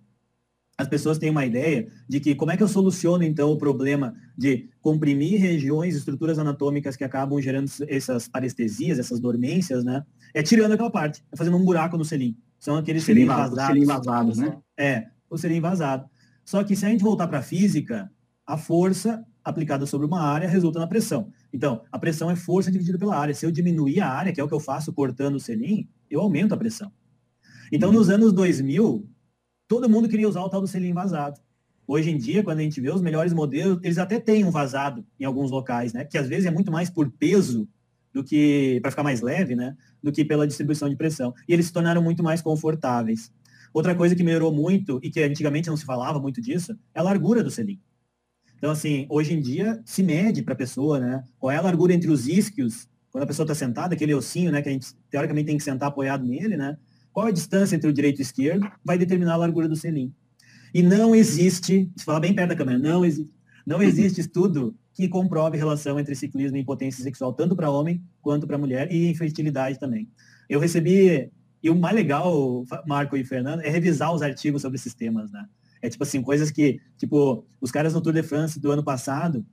[0.77, 4.13] As pessoas têm uma ideia de que como é que eu soluciono então o problema
[4.37, 10.05] de comprimir regiões, estruturas anatômicas que acabam gerando essas parestesias, essas dormências, né?
[10.33, 12.37] É tirando aquela parte, é fazendo um buraco no selim.
[12.59, 13.65] São aqueles selim vazados.
[13.65, 14.57] Selim vazados, né?
[14.77, 16.07] É, o selim vazado.
[16.45, 18.11] Só que se a gente voltar para a física,
[18.45, 21.31] a força aplicada sobre uma área resulta na pressão.
[21.51, 23.33] Então, a pressão é força dividida pela área.
[23.33, 26.21] Se eu diminuir a área, que é o que eu faço cortando o selim, eu
[26.21, 26.91] aumento a pressão.
[27.71, 29.09] Então, nos anos 2000,
[29.67, 31.39] todo mundo queria usar o tal do selim vazado.
[31.85, 35.05] Hoje em dia, quando a gente vê os melhores modelos, eles até têm um vazado
[35.19, 36.03] em alguns locais, né?
[36.03, 37.67] Que às vezes é muito mais por peso
[38.13, 39.75] do que para ficar mais leve, né?
[40.03, 41.33] Do que pela distribuição de pressão.
[41.47, 43.31] E eles se tornaram muito mais confortáveis.
[43.73, 47.03] Outra coisa que melhorou muito e que antigamente não se falava muito disso é a
[47.03, 47.79] largura do selim.
[48.57, 51.23] Então, assim, hoje em dia se mede para a pessoa, né?
[51.39, 54.61] Qual é a largura entre os isquios, quando a pessoa está sentada, aquele ossinho, né?
[54.61, 56.77] Que a gente teoricamente tem que sentar apoiado nele, né?
[57.17, 60.13] Qual a distância entre o direito e o esquerdo, vai determinar a largura do selim.
[60.71, 63.33] E não existe, se falar bem perto da câmera, não existe,
[63.65, 68.45] não existe estudo que comprove relação entre ciclismo e impotência sexual, tanto para homem quanto
[68.45, 70.07] para mulher, e infertilidade também.
[70.47, 71.31] Eu recebi,
[71.63, 75.43] e o mais legal, Marco e Fernando, é revisar os artigos sobre esses temas, né?
[75.81, 79.43] É tipo assim, coisas que, tipo, os caras no Tour de France do ano passado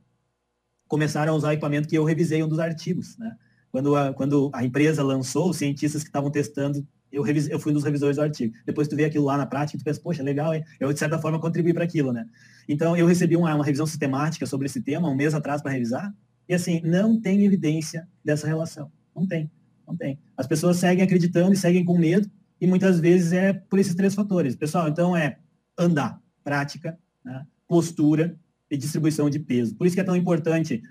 [0.87, 3.35] começaram a usar equipamento que eu revisei um dos artigos, né?
[3.72, 7.70] Quando a, quando a empresa lançou, os cientistas que estavam testando eu, revis, eu fui
[7.70, 8.55] um dos revisores do artigo.
[8.66, 10.64] Depois tu vê aquilo lá na prática e tu pensa, poxa, legal, hein?
[10.81, 12.27] Eu, de certa forma, contribuí para aquilo, né?
[12.68, 16.14] Então, eu recebi uma, uma revisão sistemática sobre esse tema, um mês atrás, para revisar,
[16.48, 18.90] e assim, não tem evidência dessa relação.
[19.14, 19.50] Não tem,
[19.87, 20.18] não tem.
[20.37, 22.29] As pessoas seguem acreditando e seguem com medo,
[22.61, 24.57] e muitas vezes é por esses três fatores.
[24.57, 25.38] Pessoal, então é
[25.79, 27.46] andar, prática, né?
[27.68, 28.37] postura
[28.70, 29.74] e distribuição de peso.
[29.74, 30.83] Por isso que é tão importante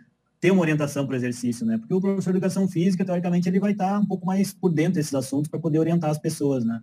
[0.44, 1.78] ter uma orientação para o exercício, né?
[1.78, 4.96] Porque o professor de educação física, teoricamente, ele vai estar um pouco mais por dentro
[4.96, 6.82] desses assuntos para poder orientar as pessoas, né?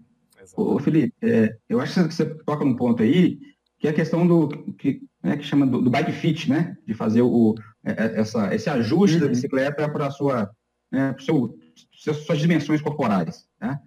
[0.57, 3.39] Ô, Felipe, é, eu acho que você toca num ponto aí,
[3.79, 6.75] que é a questão do que, né, que chama do, do, bike fit, né?
[6.87, 9.25] De fazer o, é, é essa, esse ajuste uhum.
[9.25, 10.51] da bicicleta para a sua,
[10.91, 11.55] né, seu,
[11.93, 13.79] suas dimensões corporais, né?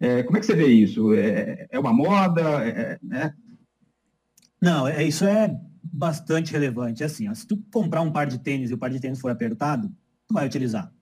[0.00, 1.14] É, como é que você vê isso?
[1.14, 2.42] É, é uma moda?
[2.66, 3.32] É, né?
[4.60, 7.02] Não, é, isso é bastante relevante.
[7.04, 9.30] Assim, ó, se tu comprar um par de tênis e o par de tênis for
[9.30, 9.88] apertado,
[10.26, 10.92] tu vai utilizar.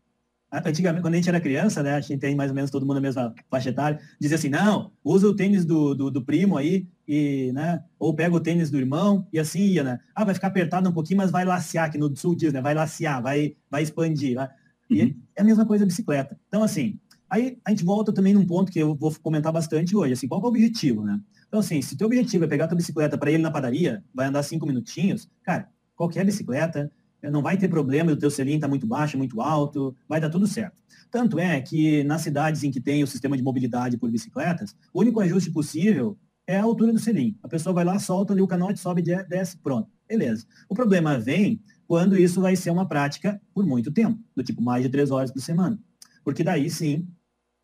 [0.53, 2.97] Antigamente, quando a gente era criança, né, a gente tem mais ou menos todo mundo
[2.97, 6.88] na mesma faixa etária, dizia assim, não, usa o tênis do, do, do, primo aí,
[7.07, 10.01] e, né, ou pega o tênis do irmão, e assim ia, né?
[10.12, 12.61] Ah, vai ficar apertado um pouquinho, mas vai lacear, que no sul diz, né?
[12.61, 14.35] Vai lacear, vai, vai expandir.
[14.35, 14.49] Vai.
[14.90, 15.14] E uhum.
[15.37, 16.37] é a mesma coisa a bicicleta.
[16.49, 20.14] Então, assim, aí a gente volta também num ponto que eu vou comentar bastante hoje,
[20.14, 21.21] assim, qual é o objetivo, né?
[21.50, 24.44] Então, assim, se teu objetivo é pegar tua bicicleta para ir na padaria, vai andar
[24.44, 26.88] cinco minutinhos, cara, qualquer bicicleta,
[27.20, 30.30] eh, não vai ter problema, o teu selim está muito baixo, muito alto, vai dar
[30.30, 30.80] tudo certo.
[31.10, 35.00] Tanto é que nas cidades em que tem o sistema de mobilidade por bicicletas, o
[35.00, 37.36] único ajuste possível é a altura do selim.
[37.42, 39.90] A pessoa vai lá, solta ali o canote, sobe, desce, pronto.
[40.08, 40.46] Beleza.
[40.68, 44.84] O problema vem quando isso vai ser uma prática por muito tempo, do tipo mais
[44.84, 45.76] de três horas por semana.
[46.22, 47.08] Porque daí sim,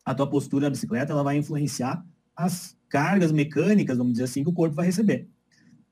[0.03, 2.05] a tua postura na bicicleta ela vai influenciar
[2.37, 5.27] as cargas mecânicas, vamos dizer assim, que o corpo vai receber.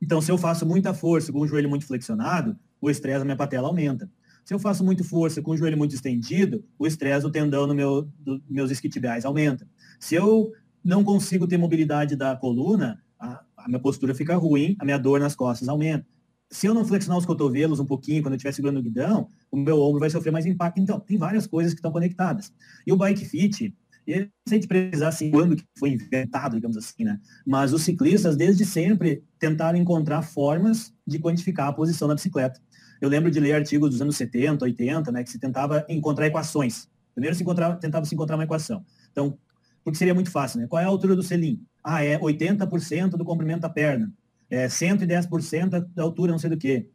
[0.01, 3.35] Então, se eu faço muita força com o joelho muito flexionado, o estresse da minha
[3.35, 4.09] patela aumenta.
[4.43, 7.73] Se eu faço muita força com o joelho muito estendido, o estresse do tendão no
[7.73, 9.67] meu, do, meus isquiotibiais aumenta.
[9.99, 10.51] Se eu
[10.83, 15.19] não consigo ter mobilidade da coluna, a, a, minha postura fica ruim, a minha dor
[15.19, 16.05] nas costas aumenta.
[16.51, 19.57] Se eu não flexionar os cotovelos um pouquinho quando eu estiver segurando o guidão, o
[19.57, 20.79] meu ombro vai sofrer mais impacto.
[20.79, 22.53] Então, tem várias coisas que estão conectadas.
[22.85, 23.75] E o bike fit,
[24.07, 27.19] e se a gente precisar assim, quando que foi inventado, digamos assim, né?
[27.45, 32.61] Mas os ciclistas, desde sempre, tentaram encontrar formas de quantificar a posição da bicicleta.
[33.01, 36.87] Eu lembro de ler artigos dos anos 70, 80, né, que se tentava encontrar equações.
[37.13, 38.85] Primeiro se encontrava, tentava se encontrar uma equação.
[39.11, 39.37] Então,
[39.83, 40.67] porque seria muito fácil, né?
[40.67, 41.63] Qual é a altura do selim?
[41.83, 44.11] Ah, é 80% do comprimento da perna.
[44.49, 46.87] É 110% da altura, não sei do que.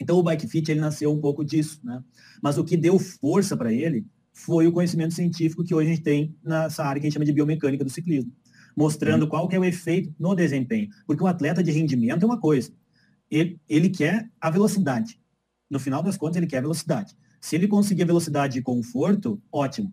[0.00, 2.02] Então, o Bike Fit, ele nasceu um pouco disso, né?
[2.42, 4.06] Mas o que deu força para ele
[4.44, 7.24] foi o conhecimento científico que hoje a gente tem nessa área que a gente chama
[7.24, 8.32] de biomecânica do ciclismo,
[8.76, 10.88] mostrando qual que é o efeito no desempenho.
[11.06, 12.72] Porque o atleta de rendimento é uma coisa,
[13.30, 15.20] ele, ele quer a velocidade.
[15.70, 17.16] No final das contas, ele quer a velocidade.
[17.40, 19.92] Se ele conseguir a velocidade e conforto, ótimo.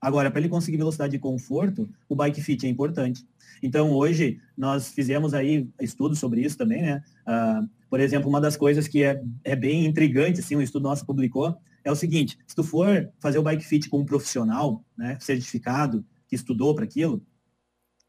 [0.00, 3.24] Agora, para ele conseguir velocidade e conforto, o bike fit é importante.
[3.62, 7.02] Então, hoje, nós fizemos aí estudos sobre isso também, né?
[7.24, 11.06] Uh, por exemplo, uma das coisas que é, é bem intrigante, assim, um estudo nosso
[11.06, 15.18] publicou, é o seguinte, se tu for fazer o bike fit com um profissional, né,
[15.20, 17.22] certificado, que estudou para aquilo,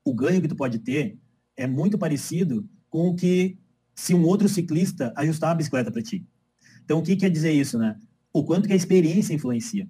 [0.03, 1.17] o ganho que tu pode ter
[1.55, 3.57] é muito parecido com o que
[3.95, 6.25] se um outro ciclista ajustar a bicicleta para ti.
[6.83, 7.97] Então, o que quer dizer isso, né?
[8.31, 9.88] O quanto que a experiência influencia.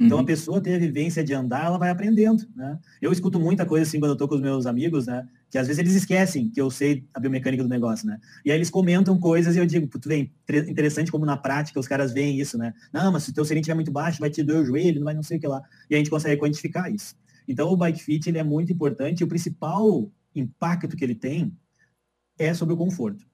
[0.00, 0.22] Então, uhum.
[0.22, 2.78] a pessoa ter a vivência de andar, ela vai aprendendo, né?
[3.02, 5.28] Eu escuto muita coisa assim quando eu tô com os meus amigos, né?
[5.50, 8.20] Que às vezes eles esquecem que eu sei a biomecânica do negócio, né?
[8.44, 10.32] E aí eles comentam coisas e eu digo, tu vem,
[10.68, 12.72] interessante como na prática os caras veem isso, né?
[12.92, 15.04] Não, mas se o teu serim estiver muito baixo, vai te doer o joelho, não
[15.06, 15.60] vai não sei o que lá.
[15.90, 17.16] E a gente consegue quantificar isso.
[17.48, 21.52] Então, o bike fit, ele é muito importante e o principal impacto que ele tem
[22.38, 23.26] é sobre o conforto.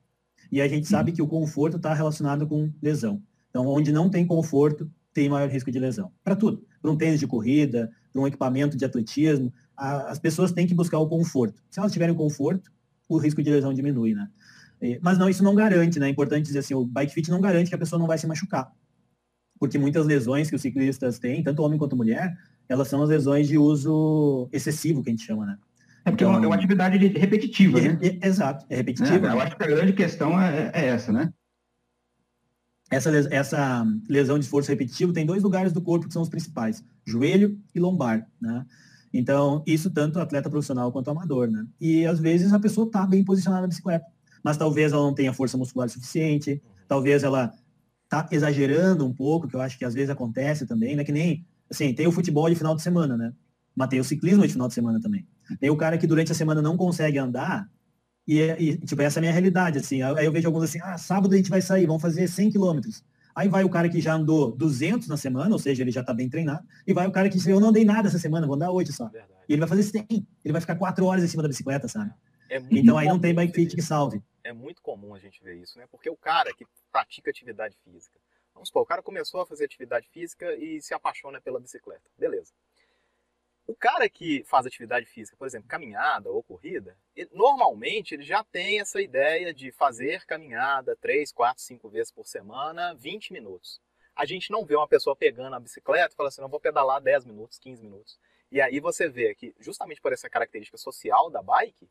[0.50, 3.22] E a gente sabe que o conforto está relacionado com lesão.
[3.50, 6.12] Então, onde não tem conforto, tem maior risco de lesão.
[6.24, 6.64] Para tudo.
[6.80, 10.74] Para um tênis de corrida, para um equipamento de atletismo, a, as pessoas têm que
[10.74, 11.62] buscar o conforto.
[11.70, 12.70] Se elas tiverem conforto,
[13.08, 14.28] o risco de lesão diminui, né?
[15.00, 16.06] Mas não, isso não garante, né?
[16.06, 18.26] É importante dizer assim, o bike fit não garante que a pessoa não vai se
[18.26, 18.70] machucar.
[19.58, 22.36] Porque muitas lesões que os ciclistas têm, tanto homem quanto mulher,
[22.68, 25.58] elas são as lesões de uso excessivo, que a gente chama, né?
[26.04, 27.98] É porque então, é, uma, é uma atividade repetitiva, é, né?
[28.02, 29.28] É, exato, é repetitiva.
[29.28, 31.32] É, eu acho que a grande questão é, é essa, né?
[32.90, 36.84] Essa, essa lesão de esforço repetitivo tem dois lugares do corpo que são os principais,
[37.04, 38.64] joelho e lombar, né?
[39.18, 41.66] Então, isso tanto atleta profissional quanto amador, né?
[41.80, 44.06] E às vezes a pessoa está bem posicionada na bicicleta,
[44.42, 47.52] mas talvez ela não tenha força muscular suficiente, talvez ela
[48.08, 51.04] tá exagerando um pouco, que eu acho que às vezes acontece também, né?
[51.04, 53.32] Que nem, assim, tem o futebol de final de semana, né?
[53.74, 55.26] Mas tem o ciclismo de final de semana também.
[55.60, 57.68] Tem o cara que durante a semana não consegue andar
[58.26, 60.02] e, é, e, tipo, essa é a minha realidade, assim.
[60.02, 63.04] Aí eu vejo alguns assim, ah, sábado a gente vai sair, vamos fazer 100 quilômetros.
[63.36, 66.14] Aí vai o cara que já andou 200 na semana, ou seja, ele já está
[66.14, 68.56] bem treinado, e vai o cara que diz, eu não andei nada essa semana, vou
[68.56, 69.08] andar 8 só.
[69.08, 69.30] Verdade.
[69.46, 72.10] E ele vai fazer 100, ele vai ficar 4 horas em cima da bicicleta, sabe?
[72.48, 74.22] É então aí não tem bike fit que salve.
[74.42, 75.84] É muito comum a gente ver isso, né?
[75.90, 78.18] Porque o cara que pratica atividade física,
[78.54, 82.52] vamos supor, o cara começou a fazer atividade física e se apaixona pela bicicleta, beleza.
[83.66, 88.44] O cara que faz atividade física, por exemplo, caminhada ou corrida, ele, normalmente ele já
[88.44, 93.80] tem essa ideia de fazer caminhada 3, 4, 5 vezes por semana, 20 minutos.
[94.14, 97.00] A gente não vê uma pessoa pegando a bicicleta e fala assim, não vou pedalar
[97.00, 98.18] 10 minutos, 15 minutos.
[98.52, 101.90] E aí você vê que, justamente por essa característica social da bike,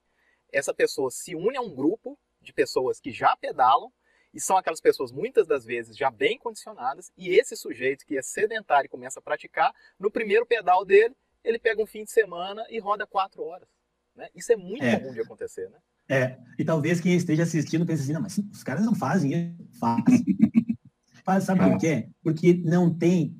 [0.53, 3.91] essa pessoa se une a um grupo de pessoas que já pedalam
[4.33, 8.21] e são aquelas pessoas muitas das vezes já bem condicionadas e esse sujeito que é
[8.21, 12.65] sedentário e começa a praticar, no primeiro pedal dele, ele pega um fim de semana
[12.69, 13.69] e roda quatro horas.
[14.15, 14.27] Né?
[14.35, 14.99] Isso é muito é.
[14.99, 15.77] comum de acontecer, né?
[16.07, 19.79] É, e talvez quem esteja assistindo pense assim, não, mas os caras não fazem isso.
[19.79, 20.25] Fazem.
[21.23, 22.07] Faz, sabe por quê?
[22.21, 23.35] Porque não tem,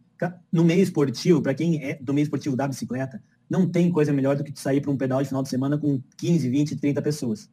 [0.52, 4.36] no meio esportivo, para quem é do meio esportivo da bicicleta, não tem coisa melhor
[4.36, 7.48] do que sair para um pedal de final de semana com 15, 20, 30 pessoas.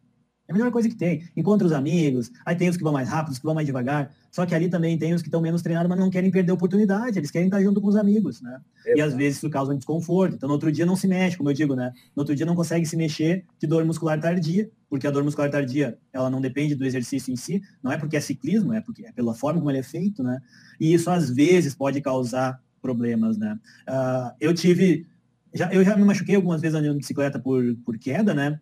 [0.49, 1.29] É a melhor coisa que tem.
[1.37, 4.13] Encontra os amigos, aí tem os que vão mais rápido, os que vão mais devagar.
[4.31, 6.55] Só que ali também tem os que estão menos treinados, mas não querem perder a
[6.55, 8.61] oportunidade, eles querem estar junto com os amigos, né?
[8.85, 8.99] Exato.
[8.99, 10.35] E às vezes isso causa um desconforto.
[10.35, 11.93] Então no outro dia não se mexe, como eu digo, né?
[12.17, 15.51] No outro dia não consegue se mexer de dor muscular tardia, porque a dor muscular
[15.51, 19.07] tardia, ela não depende do exercício em si, não é porque é ciclismo, é porque
[19.07, 20.41] é pela forma como ele é feito, né?
[20.81, 23.59] E isso às vezes pode causar problemas, né?
[23.89, 25.07] Uh, eu tive,
[25.55, 28.59] já, eu já me machuquei algumas vezes andando de bicicleta por, por queda, né?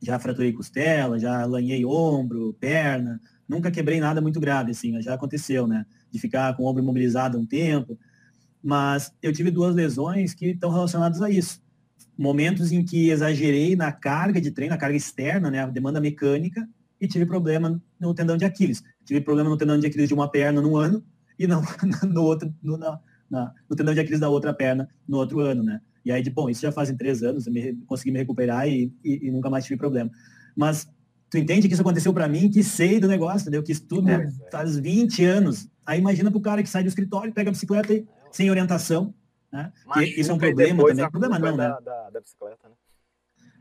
[0.00, 5.66] Já fraturei costela, já lanhei ombro, perna, nunca quebrei nada muito grave, assim, já aconteceu,
[5.66, 5.86] né?
[6.10, 7.98] De ficar com o ombro imobilizado um tempo.
[8.62, 11.60] Mas eu tive duas lesões que estão relacionadas a isso.
[12.18, 15.60] Momentos em que exagerei na carga de treino, na carga externa, né?
[15.60, 16.68] A demanda mecânica,
[17.00, 18.82] e tive problema no tendão de Aquiles.
[19.04, 21.04] Tive problema no tendão de Aquiles de uma perna no ano
[21.38, 21.62] e não
[22.08, 23.00] no outro, no, na,
[23.68, 25.80] no tendão de Aquiles da outra perna no outro ano, né?
[26.06, 28.94] E aí, de, bom, isso já fazem três anos, eu me, consegui me recuperar e,
[29.04, 30.08] e, e, nunca mais tive problema.
[30.54, 30.88] Mas
[31.28, 33.60] tu entende que isso aconteceu para mim, que sei do negócio, entendeu?
[33.60, 35.68] Que estudo é, faz 20 anos.
[35.84, 39.12] Aí imagina pro cara que sai do escritório, pega a bicicleta e, sem orientação,
[39.52, 39.72] né?
[40.16, 41.10] isso é um problema também.
[41.10, 41.76] Problema não, né?
[41.84, 42.74] Da, da bicicleta, né?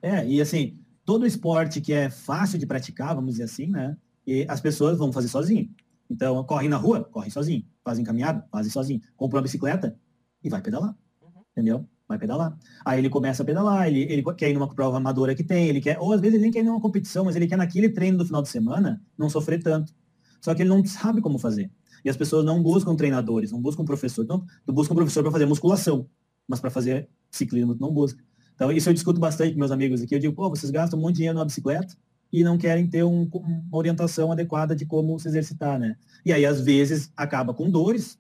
[0.04, 3.98] É, e assim, todo esporte que é fácil de praticar, vamos dizer assim, né?
[4.28, 5.68] E as pessoas vão fazer sozinho.
[6.08, 7.66] Então, correm na rua, correm sozinho.
[7.84, 9.02] Fazem caminhada, fazem sozinho.
[9.18, 9.98] Compram uma bicicleta
[10.44, 10.96] e vai pedalar.
[11.24, 11.42] Uhum.
[11.52, 11.90] Entendeu?
[12.08, 12.58] Vai pedalar.
[12.86, 15.82] Aí ele começa a pedalar, ele, ele quer ir numa prova amadora que tem, ele
[15.82, 18.18] quer, ou às vezes ele nem quer ir numa competição, mas ele quer naquele treino
[18.18, 19.94] do final de semana não sofrer tanto.
[20.42, 21.72] Só que ele não sabe como fazer.
[22.04, 24.26] E as pessoas não buscam treinadores, não buscam professor.
[24.28, 26.08] Não, não buscam professor para fazer musculação,
[26.48, 28.24] mas para fazer ciclismo não busca.
[28.54, 30.14] Então isso eu discuto bastante com meus amigos aqui.
[30.14, 31.96] Eu digo, pô, vocês gastam um monte de dinheiro numa bicicleta
[32.32, 35.98] e não querem ter um, uma orientação adequada de como se exercitar, né?
[36.24, 38.20] E aí às vezes acaba com dores,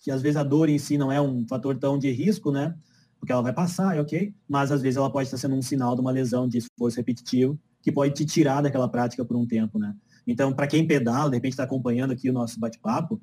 [0.00, 2.76] que às vezes a dor em si não é um fator tão de risco, né?
[3.26, 5.96] Porque ela vai passar, é ok, mas às vezes ela pode estar sendo um sinal
[5.96, 9.78] de uma lesão de esforço repetitivo que pode te tirar daquela prática por um tempo,
[9.78, 9.94] né?
[10.26, 13.20] Então, para quem pedala, de repente está acompanhando aqui o nosso bate-papo,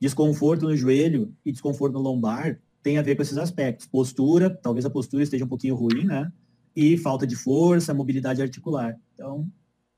[0.00, 3.86] Desconforto no joelho e desconforto no lombar tem a ver com esses aspectos.
[3.86, 6.30] Postura, talvez a postura esteja um pouquinho ruim, né?
[6.76, 8.98] E falta de força, mobilidade articular.
[9.14, 9.48] Então,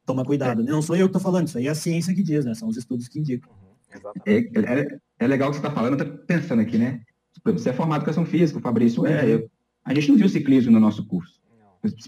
[0.04, 0.62] toma cuidado.
[0.62, 0.64] É.
[0.64, 2.54] Não sou eu que estou falando, isso aí é a ciência que diz, né?
[2.54, 3.50] São os estudos que indicam.
[3.50, 7.00] Uhum, é, é, é, legal o que você está falando, eu estou pensando aqui, né?
[7.52, 9.22] Você é formado em educação física, o Fabrício é.
[9.22, 9.28] Uhum.
[9.28, 9.50] Eu,
[9.85, 11.40] a gente não viu ciclismo no nosso curso.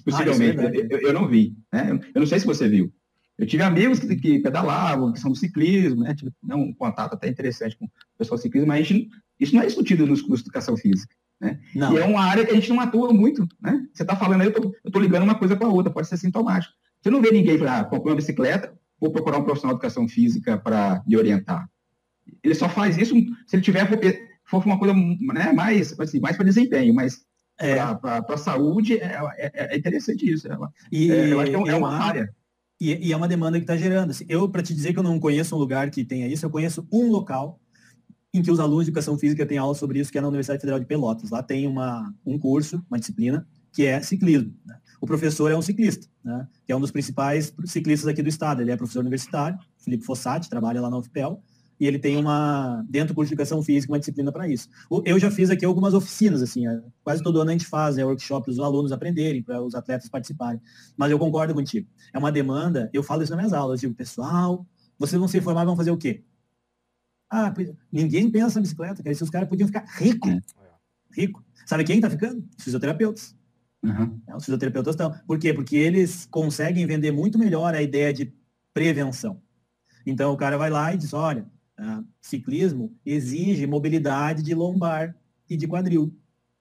[0.04, 1.56] Possivelmente, ah, eu, eu, não vi.
[1.72, 2.00] Né?
[2.14, 2.92] Eu não sei se você viu.
[3.38, 6.12] Eu tive amigos que, que pedalavam, que são do ciclismo, né?
[6.12, 9.62] Tive né, um contato até interessante com o pessoal do ciclismo, mas gente, isso não
[9.62, 11.14] é discutido nos cursos de educação física.
[11.40, 11.60] Né?
[11.72, 11.94] Não.
[11.94, 13.46] E é uma área que a gente não atua muito.
[13.60, 13.86] Né?
[13.92, 16.74] Você está falando aí, eu estou ligando uma coisa com a outra, pode ser sintomático.
[17.00, 20.08] Você não vê ninguém falar, ah, comprei uma bicicleta, vou procurar um profissional de educação
[20.08, 21.70] física para me orientar.
[22.42, 23.14] Ele só faz isso
[23.46, 23.88] se ele tiver
[24.48, 27.20] for uma coisa né, mais assim, mais para desempenho, mas
[27.58, 27.76] é.
[27.94, 30.50] para a saúde é, é, é, interessante isso.
[30.50, 30.56] É
[30.90, 32.34] e, é, eu acho que é, é uma área.
[32.80, 34.10] E, e, é uma demanda que está gerando.
[34.10, 36.50] Assim, eu, para te dizer que eu não conheço um lugar que tenha isso, eu
[36.50, 37.60] conheço um local
[38.32, 40.60] em que os alunos de educação física têm aula sobre isso, que é na Universidade
[40.60, 41.30] Federal de Pelotas.
[41.30, 44.54] Lá tem uma, um curso, uma disciplina, que é ciclismo.
[44.64, 44.78] Né?
[45.00, 46.46] O professor é um ciclista, né?
[46.64, 48.60] que é um dos principais ciclistas aqui do estado.
[48.60, 51.42] Ele é professor universitário, Felipe Fossati, trabalha lá na UFPEL,
[51.80, 54.68] e ele tem uma, dentro de educação física, uma disciplina para isso.
[55.04, 58.04] Eu já fiz aqui algumas oficinas, assim, é, quase todo ano a gente faz é,
[58.04, 60.60] workshop para os alunos aprenderem, para os atletas participarem.
[60.96, 61.88] Mas eu concordo contigo.
[62.12, 64.66] É uma demanda, eu falo isso nas minhas aulas, eu digo, pessoal,
[64.98, 66.24] vocês vão se formar vão fazer o quê?
[67.30, 67.52] Ah,
[67.92, 69.14] ninguém pensa na bicicleta, cara.
[69.14, 70.40] Se os caras podiam ficar rico, é.
[71.12, 71.44] rico.
[71.66, 72.42] Sabe quem está ficando?
[72.58, 73.36] Os fisioterapeutas.
[73.82, 74.20] Uhum.
[74.26, 75.14] É, os fisioterapeutas estão.
[75.26, 75.52] Por quê?
[75.52, 78.32] Porque eles conseguem vender muito melhor a ideia de
[78.72, 79.40] prevenção.
[80.06, 81.46] Então o cara vai lá e diz, olha,
[81.78, 85.16] uh, ciclismo exige mobilidade de lombar
[85.48, 86.14] e de quadril.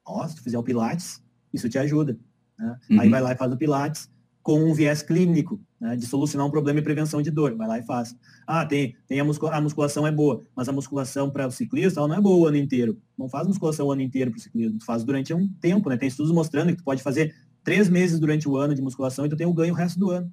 [0.06, 1.22] Ó, se tu fizer o Pilates,
[1.54, 2.18] isso te ajuda.
[2.58, 2.80] Né?
[2.90, 3.02] Uhum.
[3.02, 4.10] Aí vai lá e faz o Pilates
[4.48, 7.54] com um viés clínico, né, de solucionar um problema e prevenção de dor.
[7.58, 8.16] Vai lá e faz.
[8.48, 12.00] Ah, tem, tem a, muscula a musculação é boa, mas a musculação para o ciclista
[12.00, 12.98] ela não é boa o ano inteiro.
[13.18, 15.98] Não faz musculação o ano inteiro para o ciclismo, tu faz durante um tempo, né?
[15.98, 19.30] Tem estudos mostrando que tu pode fazer três meses durante o ano de musculação e
[19.30, 20.32] tu tem o um ganho o resto do ano.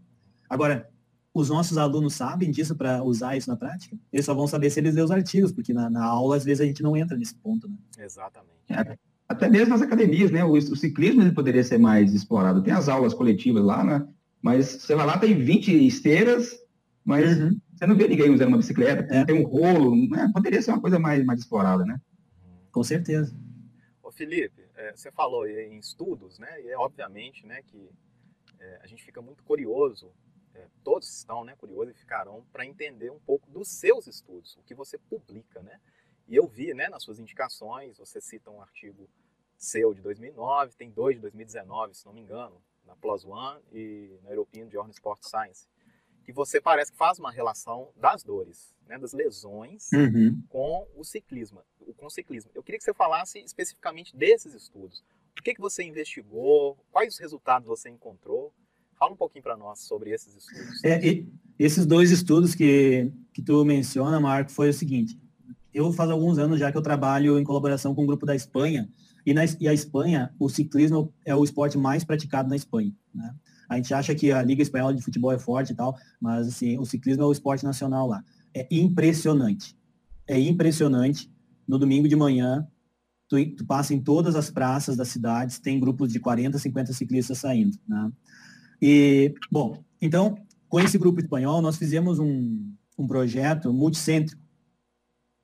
[0.48, 0.88] Agora,
[1.34, 3.98] os nossos alunos sabem disso para usar isso na prática?
[4.12, 6.60] Eles só vão saber se eles lerem os artigos, porque na, na, aula, às vezes,
[6.60, 7.68] a gente não entra nesse ponto.
[7.68, 7.74] Né?
[7.98, 8.54] Exatamente.
[8.68, 8.96] É,
[9.28, 10.44] até mesmo nas academias, né?
[10.44, 12.62] O, o, ciclismo ele poderia ser mais explorado.
[12.62, 14.06] Tem as aulas coletivas lá, né?
[14.40, 16.56] Mas você vai lá, tem 20 esteiras,
[17.04, 17.58] mas uhum.
[17.74, 19.24] você não vê ninguém usando uma bicicleta, é.
[19.24, 20.30] tem um rolo, né?
[20.32, 22.00] Poderia ser uma coisa mais, mais explorada, né?
[22.70, 23.34] Com certeza.
[24.02, 26.62] Ô Felipe, é, você falou em estudos, né?
[26.62, 27.88] E é obviamente, né, que
[28.60, 30.12] é, a gente fica muito curioso
[30.54, 34.62] é, todos estão né, curiosos e ficarão para entender um pouco dos seus estudos, o
[34.62, 35.62] que você publica.
[35.62, 35.80] Né?
[36.28, 39.08] E eu vi né, nas suas indicações, você cita um artigo
[39.56, 44.18] seu de 2009, tem dois de 2019, se não me engano, na PLOS ONE e
[44.22, 45.66] na European Journal Sport Science,
[46.24, 50.42] que você parece que faz uma relação das dores, né, das lesões uhum.
[50.48, 51.62] com o ciclismo,
[51.96, 52.50] com o ciclismo.
[52.54, 55.04] Eu queria que você falasse especificamente desses estudos.
[55.38, 58.52] O que, que você investigou, quais os resultados você encontrou,
[59.04, 60.82] Fala um pouquinho para nós sobre esses estudos.
[60.82, 61.22] É,
[61.58, 65.20] esses dois estudos que, que tu menciona, Marco, foi o seguinte.
[65.74, 68.88] Eu faz alguns anos já que eu trabalho em colaboração com um grupo da Espanha,
[69.26, 72.94] e, na, e a Espanha, o ciclismo é o esporte mais praticado na Espanha.
[73.14, 73.34] Né?
[73.68, 76.78] A gente acha que a Liga Espanhola de Futebol é forte e tal, mas assim,
[76.78, 78.24] o ciclismo é o esporte nacional lá.
[78.54, 79.76] É impressionante.
[80.26, 81.30] É impressionante.
[81.68, 82.66] No domingo de manhã,
[83.28, 87.36] tu, tu passa em todas as praças das cidades, tem grupos de 40, 50 ciclistas
[87.36, 87.78] saindo.
[87.86, 88.10] Né?
[88.80, 90.36] E, bom, então,
[90.68, 94.42] com esse grupo espanhol, nós fizemos um, um projeto multicêntrico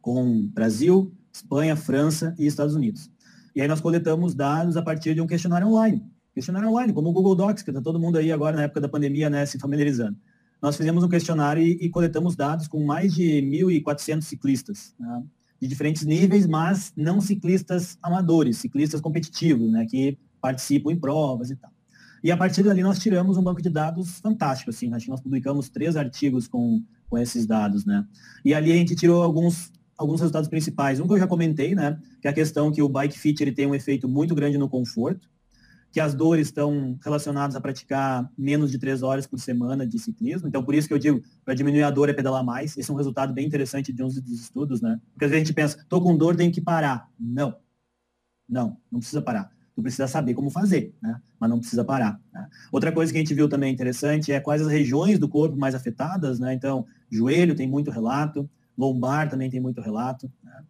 [0.00, 3.10] com Brasil, Espanha, França e Estados Unidos.
[3.54, 6.04] E aí nós coletamos dados a partir de um questionário online.
[6.34, 8.88] Questionário online, como o Google Docs, que está todo mundo aí agora na época da
[8.88, 10.16] pandemia, né, se familiarizando.
[10.62, 15.22] Nós fizemos um questionário e, e coletamos dados com mais de 1.400 ciclistas, né,
[15.60, 21.56] de diferentes níveis, mas não ciclistas amadores, ciclistas competitivos, né, que participam em provas e
[21.56, 21.70] tal.
[22.22, 25.20] E a partir dali nós tiramos um banco de dados fantástico, assim, acho que nós
[25.20, 28.06] publicamos três artigos com, com esses dados, né?
[28.44, 31.00] E ali a gente tirou alguns, alguns resultados principais.
[31.00, 31.98] Um que eu já comentei, né?
[32.20, 34.68] Que é a questão que o bike fit ele tem um efeito muito grande no
[34.68, 35.28] conforto,
[35.90, 40.46] que as dores estão relacionadas a praticar menos de três horas por semana de ciclismo.
[40.46, 42.76] Então, por isso que eu digo, para diminuir a dor é pedalar mais.
[42.76, 45.00] Esse é um resultado bem interessante de uns dos estudos, né?
[45.12, 47.08] Porque às vezes a gente pensa, tô com dor, tenho que parar.
[47.18, 47.56] Não.
[48.46, 49.50] Não, não precisa parar
[49.80, 51.20] tu precisa saber como fazer, né?
[51.38, 52.20] mas não precisa parar.
[52.32, 52.46] Né?
[52.70, 55.74] Outra coisa que a gente viu também interessante é quais as regiões do corpo mais
[55.74, 56.52] afetadas, né?
[56.52, 60.30] Então, joelho tem muito relato, lombar também tem muito relato.
[60.44, 60.62] Né?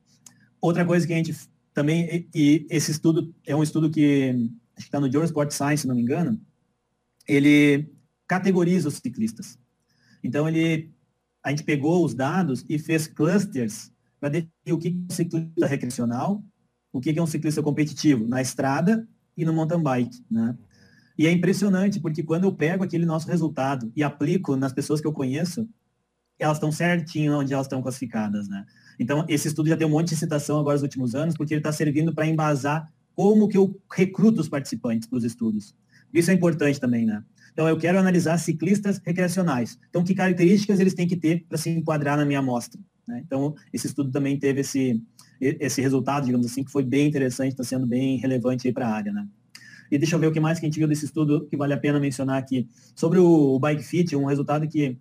[0.60, 1.36] Outra coisa que a gente
[1.74, 5.94] também, e esse estudo é um estudo que está no Journal Sport Science, se não
[5.94, 6.40] me engano,
[7.26, 7.92] ele
[8.26, 9.58] categoriza os ciclistas.
[10.22, 10.92] Então, ele,
[11.42, 13.90] a gente pegou os dados e fez clusters
[14.20, 16.42] para definir o que é ciclista recreacional,
[16.92, 20.56] o que é um ciclista competitivo na estrada e no mountain bike, né?
[21.16, 25.06] E é impressionante, porque quando eu pego aquele nosso resultado e aplico nas pessoas que
[25.06, 25.68] eu conheço,
[26.38, 28.64] elas estão certinho onde elas estão classificadas, né?
[28.98, 31.60] Então, esse estudo já tem um monte de citação agora nos últimos anos, porque ele
[31.60, 35.74] está servindo para embasar como que eu recruto os participantes para os estudos.
[36.12, 37.22] Isso é importante também, né?
[37.52, 39.78] Então, eu quero analisar ciclistas recreacionais.
[39.90, 42.80] Então, que características eles têm que ter para se enquadrar na minha amostra?
[43.06, 43.22] Né?
[43.26, 45.02] Então, esse estudo também teve esse,
[45.40, 49.12] esse resultado, digamos assim, que foi bem interessante, está sendo bem relevante para a área,
[49.12, 49.26] né?
[49.90, 51.72] E deixa eu ver o que mais que a gente viu desse estudo que vale
[51.72, 52.68] a pena mencionar aqui.
[52.94, 54.96] Sobre o, Bike Fit, um resultado que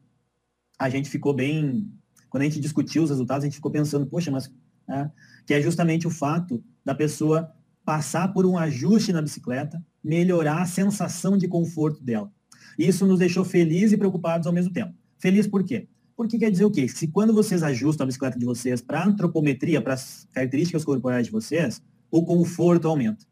[0.80, 1.88] a gente ficou bem.
[2.30, 4.52] Quando a gente discutiu os resultados, a gente ficou pensando, poxa, mas.
[4.88, 5.12] Né,
[5.46, 7.52] que é justamente o fato da pessoa
[7.86, 12.32] passar por um ajuste na bicicleta, melhorar a sensação de conforto dela.
[12.78, 14.94] Isso nos deixou felizes e preocupados ao mesmo tempo.
[15.18, 15.88] Feliz por quê?
[16.20, 16.86] Porque quer dizer o quê?
[16.90, 21.26] Se quando vocês ajustam a bicicleta de vocês para a antropometria, para as características corporais
[21.26, 23.26] de vocês, o conforto aumenta.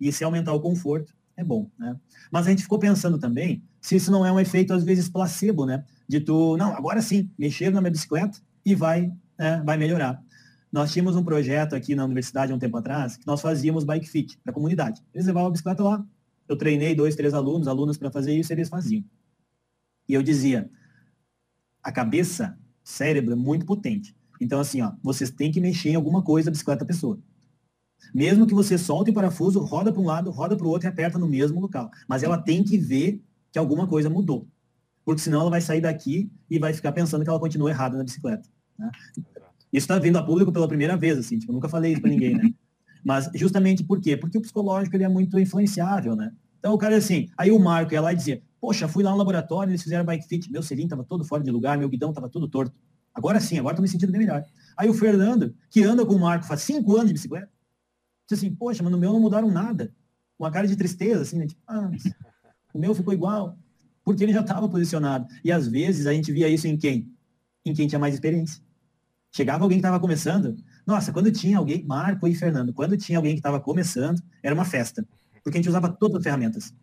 [0.00, 1.94] E se aumentar o conforto, é bom, né?
[2.30, 5.66] Mas a gente ficou pensando também se isso não é um efeito, às vezes, placebo,
[5.66, 5.84] né?
[6.08, 10.18] De tu, não, agora sim, mexer na minha bicicleta e vai, né, vai melhorar.
[10.72, 14.08] Nós tínhamos um projeto aqui na universidade há um tempo atrás, que nós fazíamos bike
[14.08, 15.02] fit para a comunidade.
[15.12, 16.02] Eles levavam a bicicleta lá.
[16.48, 19.04] Eu treinei dois, três alunos, alunas para fazer isso, eles faziam.
[20.08, 20.70] E eu dizia,
[21.82, 24.14] a cabeça, cérebro é muito potente.
[24.40, 27.18] Então, assim, ó, vocês têm que mexer em alguma coisa da bicicleta da pessoa.
[28.14, 30.90] Mesmo que você solte o parafuso, roda para um lado, roda para o outro e
[30.90, 31.90] aperta no mesmo local.
[32.08, 34.46] Mas ela tem que ver que alguma coisa mudou.
[35.04, 38.04] Porque senão ela vai sair daqui e vai ficar pensando que ela continua errada na
[38.04, 38.48] bicicleta.
[38.78, 38.90] Né?
[39.72, 42.10] Isso está vindo a público pela primeira vez, assim, tipo, eu nunca falei isso para
[42.10, 42.52] ninguém, né?
[43.04, 44.16] Mas justamente por quê?
[44.16, 46.32] Porque o psicológico ele é muito influenciável, né?
[46.58, 49.16] Então o cara assim, aí o Marco ia lá e dizia, poxa, fui lá no
[49.16, 52.28] laboratório, eles fizeram bike fit, meu selim estava todo fora de lugar, meu guidão estava
[52.28, 52.72] todo torto.
[53.12, 54.44] Agora sim, agora estou me sentindo bem melhor.
[54.76, 57.50] Aí o Fernando, que anda com o Marco faz cinco anos de bicicleta,
[58.24, 59.92] Disse assim, poxa, mas no meu não mudaram nada.
[60.38, 61.46] Uma cara de tristeza, assim, né?
[61.48, 61.90] Tipo, ah,
[62.72, 63.58] o meu ficou igual.
[64.04, 65.26] Porque ele já estava posicionado.
[65.44, 67.12] E às vezes a gente via isso em quem?
[67.66, 68.62] Em quem tinha mais experiência.
[69.30, 70.56] Chegava alguém que estava começando.
[70.86, 74.64] Nossa, quando tinha alguém, Marco e Fernando, quando tinha alguém que estava começando, era uma
[74.64, 75.06] festa.
[75.42, 76.74] Porque a gente usava todas as ferramentas.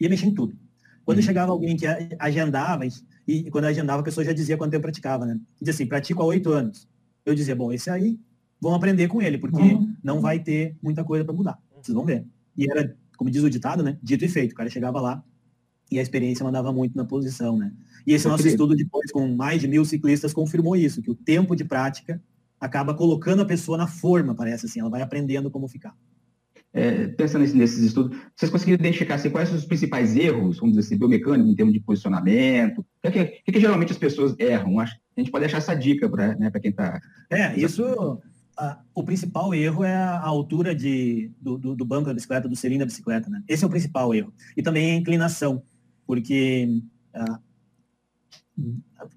[0.00, 0.56] Ia mexer em tudo.
[1.04, 1.22] Quando uhum.
[1.22, 1.86] chegava alguém que
[2.18, 2.84] agendava,
[3.26, 5.38] e quando agendava, a pessoa já dizia quanto tempo praticava, né?
[5.60, 6.88] Dizia assim, pratico há oito anos.
[7.24, 8.18] Eu dizia, bom, esse aí
[8.60, 9.94] vão aprender com ele, porque uhum.
[10.02, 11.58] não vai ter muita coisa para mudar.
[11.80, 12.24] Vocês vão ver.
[12.56, 13.98] E era, como diz o ditado, né?
[14.02, 14.52] Dito e feito.
[14.52, 15.22] O cara chegava lá
[15.90, 17.72] e a experiência mandava muito na posição, né?
[18.06, 21.54] E esse nosso estudo depois, com mais de mil ciclistas, confirmou isso, que o tempo
[21.54, 22.22] de prática
[22.58, 25.94] acaba colocando a pessoa na forma, parece assim, ela vai aprendendo como ficar.
[26.74, 30.86] É, pensando nesses estudos, vocês conseguiram identificar assim, quais são os principais erros, vamos dizer
[30.86, 32.78] assim, biomecânicos, em termos de posicionamento?
[32.80, 34.80] O que, é que, que, que geralmente as pessoas erram?
[34.80, 36.98] a gente pode deixar essa dica para né, quem está.
[37.30, 37.84] É, isso
[38.94, 42.78] o principal erro é a altura de, do, do, do, banco da bicicleta, do selim
[42.78, 43.42] da bicicleta, né?
[43.48, 44.32] Esse é o principal erro.
[44.56, 45.62] E também a inclinação,
[46.06, 46.68] porque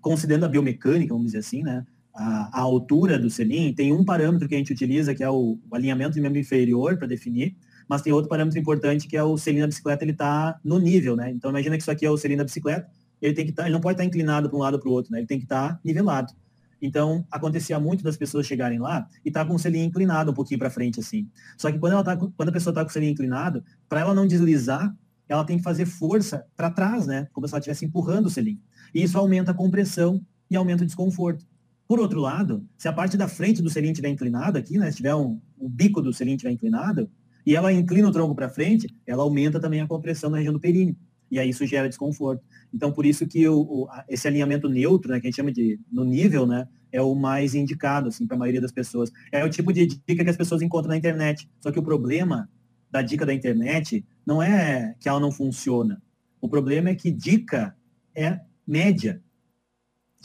[0.01, 1.85] considerando a biomecânica, vamos dizer assim, né?
[2.15, 5.75] A, altura do selim tem um parâmetro que a gente utiliza, que é o, o
[5.75, 7.55] alinhamento de membro inferior para definir,
[7.89, 11.15] mas tem outro parâmetro importante que é o selim da bicicleta, ele está no nível,
[11.15, 11.29] né?
[11.31, 12.89] Então imagina que isso aqui é o selim da bicicleta,
[13.21, 14.89] ele tem que estar, tá, ele não pode estar tá inclinado para um lado para
[14.89, 15.19] o outro, né?
[15.19, 16.33] Ele tem que estar tá nivelado.
[16.81, 20.59] Então, acontecia muito das pessoas chegarem lá e tá com o selinho inclinado um pouquinho
[20.59, 21.27] para frente, assim.
[21.57, 24.13] Só que quando, ela tá, quando a pessoa está com o selinho inclinado, para ela
[24.13, 24.95] não deslizar,
[25.27, 27.27] ela tem que fazer força para trás, né?
[27.33, 28.59] Como se ela estivesse empurrando o selinho.
[28.93, 31.45] E isso aumenta a compressão e aumenta o desconforto.
[31.87, 34.89] Por outro lado, se a parte da frente do selinho estiver inclinada aqui, né?
[34.89, 37.09] Se tiver um, o bico do selinho estiver inclinado,
[37.45, 40.59] e ela inclina o tronco para frente, ela aumenta também a compressão na região do
[40.59, 40.95] períneo.
[41.29, 42.43] E aí isso gera desconforto.
[42.73, 45.79] Então, por isso que o, o, esse alinhamento neutro, né, que a gente chama de
[45.91, 49.11] no nível, né, é o mais indicado, assim, para a maioria das pessoas.
[49.31, 51.49] É o tipo de dica que as pessoas encontram na internet.
[51.59, 52.49] Só que o problema
[52.89, 56.01] da dica da internet não é que ela não funciona.
[56.39, 57.75] O problema é que dica
[58.15, 59.21] é média.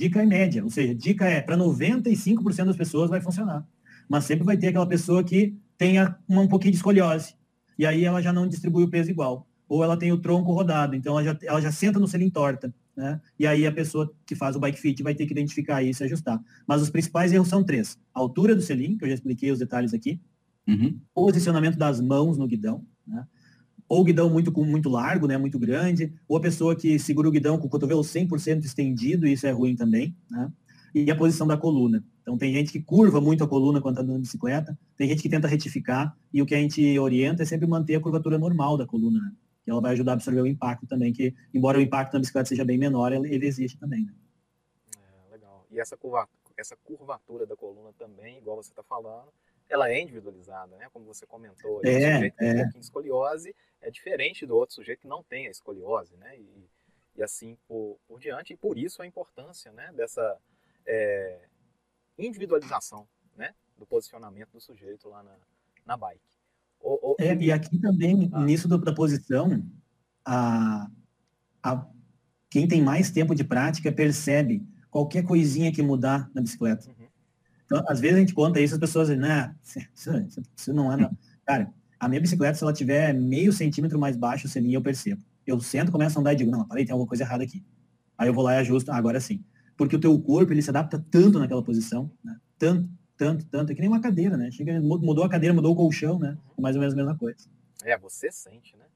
[0.00, 3.66] Dica é média, ou seja, dica é para 95% das pessoas vai funcionar.
[4.08, 7.34] Mas sempre vai ter aquela pessoa que tenha um pouquinho de escoliose.
[7.78, 10.96] E aí ela já não distribui o peso igual ou ela tem o tronco rodado,
[10.96, 13.20] então ela já, ela já senta no selim torta, né?
[13.38, 16.06] E aí a pessoa que faz o bike fit vai ter que identificar isso e
[16.06, 16.42] ajustar.
[16.66, 17.98] Mas os principais erros são três.
[18.14, 20.18] A altura do selim, que eu já expliquei os detalhes aqui,
[20.66, 20.98] uhum.
[21.14, 23.26] posicionamento das mãos no guidão, né?
[23.90, 27.58] Ou guidão muito, muito largo, né, muito grande, ou a pessoa que segura o guidão
[27.58, 30.48] com o cotovelo 100% estendido, isso é ruim também, né?
[30.94, 32.04] E a posição da coluna.
[32.22, 35.20] Então tem gente que curva muito a coluna quando está andando de bicicleta, tem gente
[35.20, 38.78] que tenta retificar, e o que a gente orienta é sempre manter a curvatura normal
[38.78, 39.32] da coluna, né?
[39.64, 42.48] que ela vai ajudar a absorver o impacto também, que embora o impacto na bicicleta
[42.48, 44.04] seja bem menor, ele existe também.
[44.04, 44.12] Né?
[44.98, 45.66] É, legal.
[45.68, 49.32] E essa, curva, essa curvatura da coluna também, igual você está falando,
[49.68, 50.88] ela é individualizada, né?
[50.92, 52.26] Como você comentou, é, é.
[52.26, 56.38] um pouquinho de escoliose é diferente do outro sujeito que não tem a escoliose, né?
[56.38, 56.68] E,
[57.16, 60.38] e assim por, por diante, e por isso a importância né, dessa
[60.86, 61.48] é,
[62.18, 63.06] individualização
[63.36, 65.36] né, do posicionamento do sujeito lá na,
[65.84, 66.20] na bike.
[66.80, 68.40] O, o, é, e aqui também, ah.
[68.40, 69.62] nisso da posição,
[70.24, 70.88] a,
[71.62, 71.86] a,
[72.48, 76.88] quem tem mais tempo de prática percebe qualquer coisinha que mudar na bicicleta.
[76.88, 77.08] Uhum.
[77.64, 79.54] Então, às vezes a gente conta isso, as pessoas dizem, né,
[79.94, 80.96] isso, isso não é.
[80.96, 81.16] Não.
[81.44, 85.22] Cara, a minha bicicleta, se ela tiver meio centímetro mais baixo, o selinho, eu percebo.
[85.46, 87.62] Eu sento, começo a andar e digo, não, parei, tem alguma coisa errada aqui.
[88.16, 89.44] Aí eu vou lá e ajusto, ah, agora sim.
[89.76, 92.40] Porque o teu corpo, ele se adapta tanto naquela posição, né?
[92.58, 92.88] tanto,
[93.18, 94.50] tanto, tanto, é que nem uma cadeira, né?
[94.50, 96.38] Chega, mudou a cadeira, mudou o colchão, né?
[96.58, 97.48] Mais ou menos a mesma coisa.
[97.84, 98.86] É, você sente, né?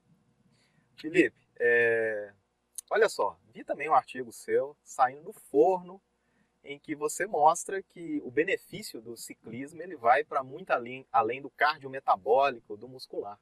[0.95, 2.31] Felipe, é...
[2.89, 6.01] olha só, vi também um artigo seu saindo do forno
[6.65, 11.41] em que você mostra que o benefício do ciclismo ele vai para muito além, além
[11.41, 13.39] do cardiometabólico, do muscular.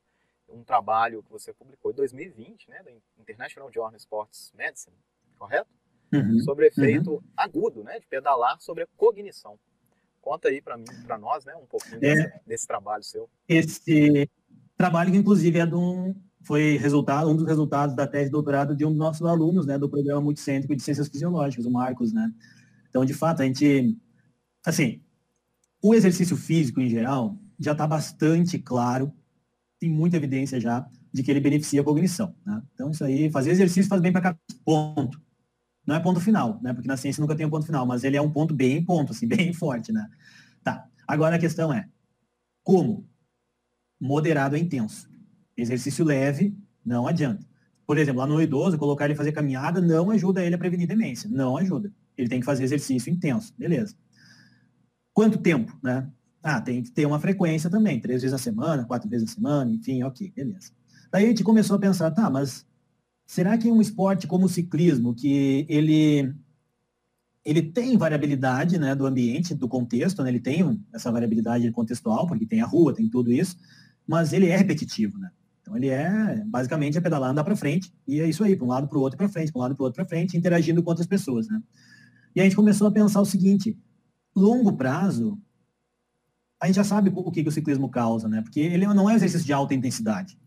[0.47, 4.95] Um trabalho que você publicou em 2020, né, da International Journal Sports Medicine,
[5.37, 5.69] correto?
[6.13, 7.21] Uhum, sobre efeito uhum.
[7.35, 9.57] agudo, né, de pedalar sobre a cognição.
[10.21, 13.29] Conta aí para mim, para nós, né, um pouquinho é, desse, desse, trabalho seu.
[13.47, 14.29] Esse
[14.77, 16.13] trabalho que inclusive é de um,
[16.43, 19.77] foi resultado, um dos resultados da tese de doutorado de um dos nossos alunos, né,
[19.77, 22.31] do programa multicêntrico de ciências fisiológicas, o Marcos, né.
[22.93, 23.97] Então, de fato, a gente,
[24.63, 25.01] assim,
[25.81, 29.11] o exercício físico em geral já está bastante claro,
[29.79, 32.35] tem muita evidência já de que ele beneficia a cognição.
[32.45, 32.61] Né?
[32.75, 35.19] Então, isso aí, fazer exercício faz bem para cada ponto.
[35.87, 36.71] Não é ponto final, né?
[36.71, 39.11] Porque na ciência nunca tem um ponto final, mas ele é um ponto bem ponto,
[39.11, 40.07] assim, bem forte, né?
[40.63, 40.87] Tá.
[41.07, 41.89] Agora a questão é,
[42.63, 43.09] como?
[43.99, 45.09] Moderado é intenso.
[45.57, 47.43] Exercício leve, não adianta.
[47.87, 51.27] Por exemplo, lá no idoso, colocar ele fazer caminhada não ajuda ele a prevenir demência.
[51.27, 51.91] Não ajuda.
[52.17, 53.95] Ele tem que fazer exercício intenso, beleza.
[55.13, 56.09] Quanto tempo, né?
[56.41, 59.71] Ah, tem que ter uma frequência também, três vezes na semana, quatro vezes na semana,
[59.71, 60.71] enfim, ok, beleza.
[61.11, 62.65] Daí a gente começou a pensar, tá, mas
[63.25, 66.33] será que um esporte como o ciclismo, que ele
[67.45, 72.45] ele tem variabilidade né, do ambiente, do contexto, né, ele tem essa variabilidade contextual, porque
[72.45, 73.57] tem a rua, tem tudo isso,
[74.07, 75.29] mas ele é repetitivo, né?
[75.61, 78.69] Então ele é basicamente é pedalar, andar para frente, e é isso aí, para um
[78.69, 80.81] lado, para o outro, para frente, para um lado, para o outro, para frente, interagindo
[80.81, 81.61] com outras pessoas, né?
[82.35, 83.77] E a gente começou a pensar o seguinte,
[84.35, 85.37] longo prazo,
[86.61, 88.41] a gente já sabe o que, que o ciclismo causa, né?
[88.41, 90.37] Porque ele não é um exercício de alta intensidade.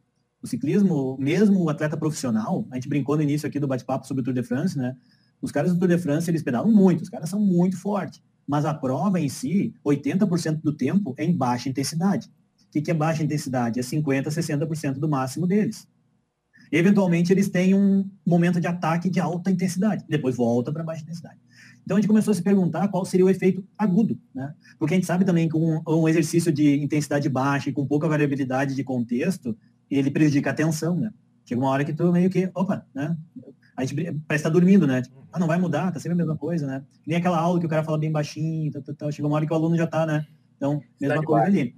[0.43, 4.23] O ciclismo, mesmo o atleta profissional, a gente brincou no início aqui do bate-papo sobre
[4.23, 4.97] o Tour de France, né?
[5.41, 8.23] Os caras do Tour de France, eles pedalam muito, os caras são muito fortes.
[8.47, 12.29] Mas a prova em si, 80% do tempo é em baixa intensidade.
[12.67, 13.79] O que, que é baixa intensidade?
[13.79, 15.87] É 50%, 60% do máximo deles.
[16.71, 21.39] Eventualmente, eles têm um momento de ataque de alta intensidade, depois volta para baixa intensidade.
[21.87, 24.53] Então a gente começou a se perguntar qual seria o efeito agudo, né?
[24.77, 28.09] Porque a gente sabe também que um, um exercício de intensidade baixa e com pouca
[28.09, 29.57] variabilidade de contexto,
[29.89, 31.13] ele prejudica a atenção, né?
[31.45, 33.17] Chega uma hora que tu meio que, opa, né?
[33.77, 33.95] A gente
[34.27, 35.01] parece estar tá dormindo, né?
[35.03, 36.83] Tipo, ah, não vai mudar, tá sempre a mesma coisa, né?
[37.07, 39.13] Nem aquela aula que o cara fala bem baixinho, tal, tal, tal.
[39.13, 40.27] chega uma hora que o aluno já tá, né?
[40.57, 41.77] Então, mesma coisa ali.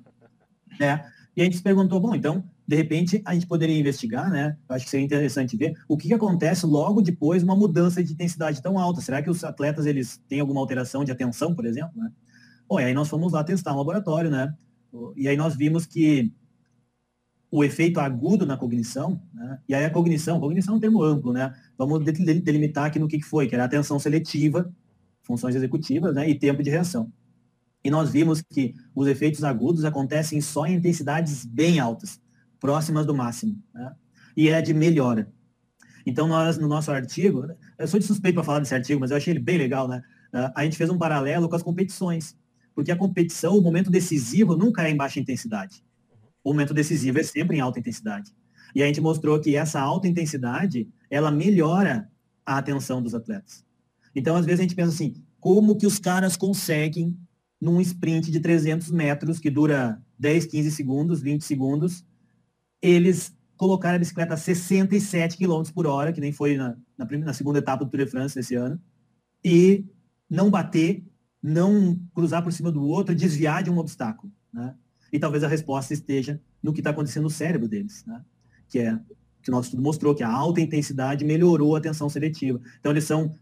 [0.81, 1.05] É.
[1.37, 4.55] E a gente se perguntou, bom, então, de repente, a gente poderia investigar, né?
[4.69, 8.05] Eu acho que seria interessante ver o que, que acontece logo depois de uma mudança
[8.05, 9.01] de intensidade tão alta.
[9.01, 12.13] Será que os atletas eles têm alguma alteração de atenção, por exemplo, né?
[12.69, 14.55] Bom, e aí nós fomos lá testar um laboratório, né?
[15.17, 16.31] E aí nós vimos que
[17.51, 19.59] o efeito agudo na cognição, né?
[19.67, 21.55] e aí a cognição, cognição é um termo amplo, né?
[21.79, 24.71] Vamos delimitar aqui no que, que foi, que era atenção seletiva,
[25.23, 26.29] funções executivas, né?
[26.29, 27.11] E tempo de reação.
[27.83, 32.21] E nós vimos que os efeitos agudos acontecem só em intensidades bem altas
[32.61, 33.63] próximas do máximo.
[33.75, 33.93] Né?
[34.37, 35.33] E é de melhora.
[36.07, 37.47] Então, nós, no nosso artigo,
[37.79, 40.03] eu sou de suspeito para falar desse artigo, mas eu achei ele bem legal, né?
[40.33, 42.37] Ah, a gente fez um paralelo com as competições.
[42.75, 45.83] Porque a competição, o momento decisivo nunca é em baixa intensidade.
[46.43, 48.33] O momento decisivo é sempre em alta intensidade.
[48.75, 52.11] E a gente mostrou que essa alta intensidade, ela melhora
[52.47, 53.65] a atenção dos atletas.
[54.15, 57.19] Então, às vezes a gente pensa assim, como que os caras conseguem,
[57.61, 62.05] num sprint de 300 metros, que dura 10, 15 segundos, 20 segundos,
[62.81, 67.33] eles colocaram a bicicleta a 67 km por hora, que nem foi na, na, na
[67.33, 68.81] segunda etapa do Tour de France esse ano,
[69.45, 69.85] e
[70.31, 71.05] não bater,
[71.43, 74.33] não cruzar por cima do outro, desviar de um obstáculo.
[74.53, 74.75] Né?
[75.13, 78.25] E talvez a resposta esteja no que está acontecendo no cérebro deles, né?
[78.69, 78.99] que é
[79.43, 82.61] que o nosso estudo mostrou que a alta intensidade melhorou a atenção seletiva.
[82.79, 83.35] Então eles são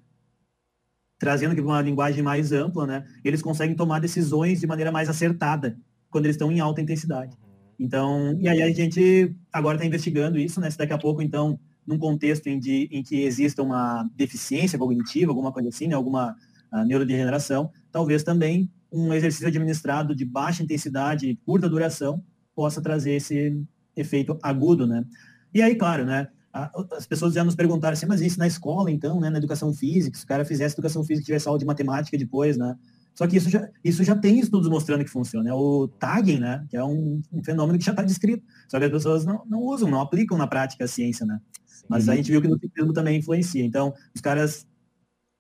[1.19, 3.05] trazendo aqui uma linguagem mais ampla, né?
[3.25, 5.79] Eles conseguem tomar decisões de maneira mais acertada
[6.11, 7.37] quando eles estão em alta intensidade.
[7.79, 10.71] Então, e aí a gente agora está investigando isso, né?
[10.71, 15.31] Se daqui a pouco, então, num contexto em, de, em que exista uma deficiência cognitiva,
[15.31, 15.95] alguma coisa assim, né?
[15.95, 16.35] alguma
[16.73, 22.23] uh, neurodegeneração, talvez também um exercício administrado de baixa intensidade e curta duração
[22.55, 23.63] possa trazer esse
[23.95, 25.05] efeito agudo, né?
[25.53, 26.29] E aí, claro, né?
[26.93, 29.29] As pessoas já nos perguntaram assim, mas isso na escola, então, né?
[29.29, 32.57] Na educação física, se o cara fizesse educação física e tivesse aula de matemática depois,
[32.57, 32.75] né?
[33.17, 35.49] Só que isso já, isso já tem estudos mostrando que funciona.
[35.49, 36.67] É o tagging, né?
[36.69, 38.45] Que é um, um fenômeno que já está descrito.
[38.69, 41.41] Só que as pessoas não, não usam, não aplicam na prática a ciência, né?
[41.89, 43.65] Mas a gente viu que no ciclismo também influencia.
[43.65, 44.67] Então, os caras,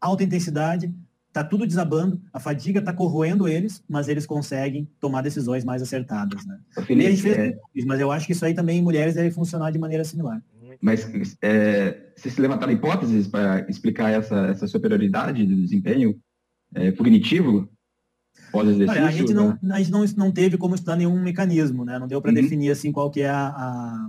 [0.01, 0.91] alta intensidade,
[1.33, 6.47] tá tudo desabando, a fadiga está corroendo eles, mas eles conseguem tomar decisões mais acertadas,
[6.47, 6.59] né?
[6.87, 7.59] Felipe, e a gente fez é...
[7.85, 10.43] mas eu acho que isso aí também em mulheres deve funcionar de maneira similar.
[10.81, 11.07] Mas
[11.43, 16.18] é, vocês levantaram hipóteses para explicar essa, essa superioridade do desempenho
[16.77, 17.68] é, cognitivo
[18.53, 19.05] pós-exercício?
[19.05, 19.74] A gente, não, né?
[19.74, 21.99] a gente não, não teve como estudar nenhum mecanismo, né?
[21.99, 22.35] Não deu para uhum.
[22.35, 24.09] definir assim qual que é a, a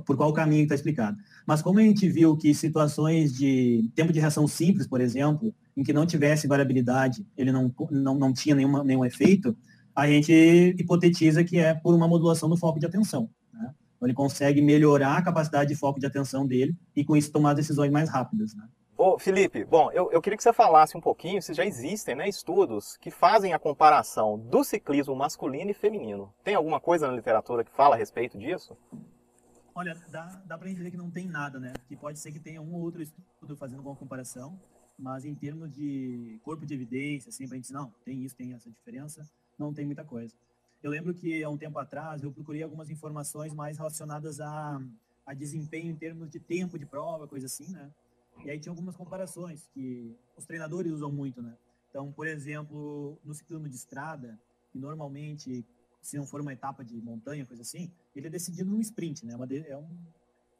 [0.00, 1.18] por qual caminho está explicado.
[1.46, 5.82] Mas como a gente viu que situações de tempo de reação simples, por exemplo, em
[5.82, 9.56] que não tivesse variabilidade, ele não, não, não tinha nenhuma, nenhum efeito,
[9.94, 10.32] a gente
[10.78, 13.28] hipotetiza que é por uma modulação do foco de atenção.
[13.52, 13.70] Né?
[13.96, 17.52] Então ele consegue melhorar a capacidade de foco de atenção dele e com isso tomar
[17.52, 18.54] decisões mais rápidas.
[18.54, 18.64] Né?
[19.04, 22.28] Ô, Felipe, bom, eu, eu queria que você falasse um pouquinho, se já existem né,
[22.28, 26.32] estudos que fazem a comparação do ciclismo masculino e feminino.
[26.44, 28.78] Tem alguma coisa na literatura que fala a respeito disso?
[29.74, 31.72] Olha, dá, dá para dizer que não tem nada, né?
[31.88, 34.56] Que pode ser que tenha um ou outro estudo fazendo alguma comparação,
[34.96, 38.52] mas em termos de corpo de evidência, assim, para a gente não, tem isso, tem
[38.52, 39.28] essa diferença,
[39.58, 40.32] não tem muita coisa.
[40.80, 44.80] Eu lembro que há um tempo atrás eu procurei algumas informações mais relacionadas a,
[45.26, 47.90] a desempenho em termos de tempo de prova, coisa assim, né?
[48.44, 51.56] E aí tinha algumas comparações que os treinadores usam muito, né?
[51.90, 54.38] Então, por exemplo, no ciclismo de estrada,
[54.70, 55.64] que normalmente,
[56.00, 59.34] se não for uma etapa de montanha, coisa assim, ele é decidido num sprint, né?
[59.34, 59.98] É uma, é, um,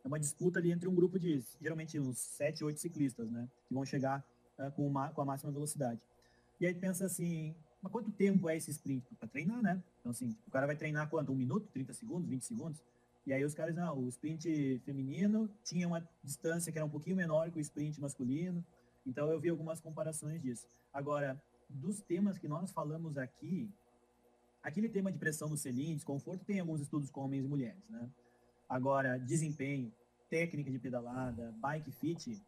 [0.04, 3.48] é uma disputa ali entre um grupo de, geralmente, uns 7, 8 ciclistas, né?
[3.66, 4.24] Que vão chegar
[4.58, 6.00] uh, com, uma, com a máxima velocidade.
[6.60, 9.14] E aí pensa assim, mas quanto tempo é esse sprint?
[9.16, 9.82] Para treinar, né?
[10.00, 11.32] Então, assim, o cara vai treinar quanto?
[11.32, 12.80] Um minuto, 30 segundos, 20 segundos?
[13.26, 17.16] E aí os caras, não, o sprint feminino tinha uma distância que era um pouquinho
[17.16, 18.64] menor que o sprint masculino.
[19.06, 20.66] Então eu vi algumas comparações disso.
[20.92, 23.70] Agora, dos temas que nós falamos aqui,
[24.62, 28.08] aquele tema de pressão no selim, desconforto, tem alguns estudos com homens e mulheres, né?
[28.68, 29.92] Agora, desempenho,
[30.28, 32.40] técnica de pedalada, bike fit,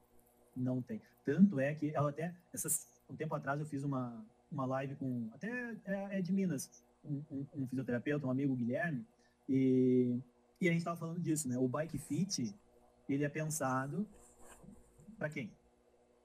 [0.57, 1.01] não tem.
[1.25, 5.29] Tanto é que ela até, essas, um tempo atrás eu fiz uma, uma live com,
[5.35, 6.71] até é, é de Minas,
[7.05, 9.05] um, um, um fisioterapeuta, um amigo Guilherme,
[9.49, 10.19] e
[10.61, 11.59] e a gente estava falando disso, né?
[11.59, 12.55] O bike fit,
[13.09, 14.07] ele é pensado
[15.19, 15.51] para quem?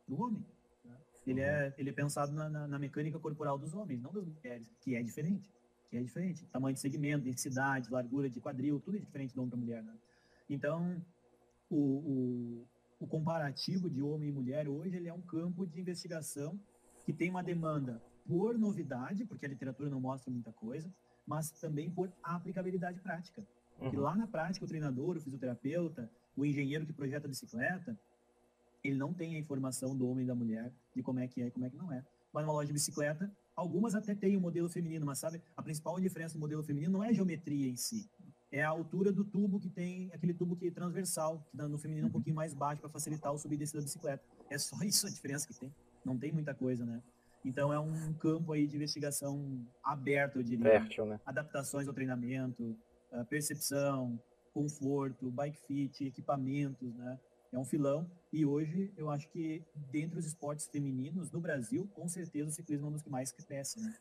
[0.06, 0.46] Para o homem.
[0.84, 0.98] Né?
[1.26, 4.68] Ele, é, ele é pensado na, na, na, mecânica corporal dos homens, não das mulheres,
[4.82, 5.50] que é diferente.
[5.90, 6.46] Que é diferente.
[6.48, 9.84] Tamanho de segmento, densidade, largura de quadril, tudo é diferente do homem para mulher.
[9.84, 9.94] Né?
[10.50, 11.02] Então,
[11.70, 12.68] o, o,
[13.00, 16.60] o comparativo de homem e mulher hoje ele é um campo de investigação
[17.06, 20.92] que tem uma demanda por novidade, porque a literatura não mostra muita coisa,
[21.26, 23.44] mas também por aplicabilidade prática.
[23.82, 24.00] Uhum.
[24.00, 27.98] lá na prática, o treinador, o fisioterapeuta, o engenheiro que projeta a bicicleta,
[28.84, 31.48] ele não tem a informação do homem e da mulher de como é que é
[31.48, 32.04] e como é que não é.
[32.34, 35.62] Mas numa loja de bicicleta, algumas até têm o um modelo feminino, mas sabe, a
[35.62, 38.10] principal diferença do modelo feminino não é a geometria em si,
[38.52, 42.06] é a altura do tubo que tem, aquele tubo que é transversal, que no feminino
[42.06, 42.14] um uhum.
[42.14, 44.24] pouquinho mais baixo para facilitar o subir e descer da bicicleta.
[44.50, 45.74] É só isso a diferença que tem.
[46.04, 47.02] Não tem muita coisa, né?
[47.46, 50.66] Então é um campo aí de investigação aberto, eu diria.
[50.66, 51.20] Fértil, né?
[51.26, 52.76] Adaptações ao treinamento,
[53.30, 54.20] percepção,
[54.54, 57.20] conforto, bike fit, equipamentos, né?
[57.52, 58.10] É um filão.
[58.32, 62.88] E hoje eu acho que dentre os esportes femininos no Brasil, com certeza o ciclismo
[62.88, 63.98] é um dos que mais cresce, né?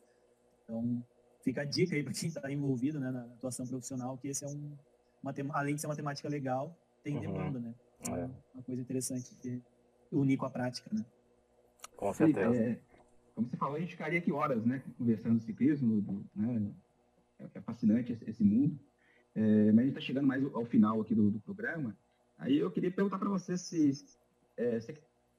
[0.63, 1.03] Então
[1.43, 4.47] fica a dica aí para quem está envolvido né, na atuação profissional que esse é
[4.47, 4.77] um
[5.21, 7.21] uma, além de ser uma temática legal, tem uhum.
[7.21, 7.75] demanda, né?
[7.99, 8.29] Então, é.
[8.53, 9.61] Uma coisa interessante de
[10.11, 11.05] unir com a prática, né?
[11.97, 12.55] Com certeza.
[12.55, 12.79] É,
[13.35, 16.71] como você falou, a gente ficaria aqui horas, né, conversando ciclismo, do, né?
[17.39, 18.79] É, é fascinante esse mundo.
[19.35, 21.95] É, mas a gente está chegando mais ao final aqui do, do, programa.
[22.37, 24.05] Aí eu queria perguntar para você se,
[24.57, 24.91] é, se,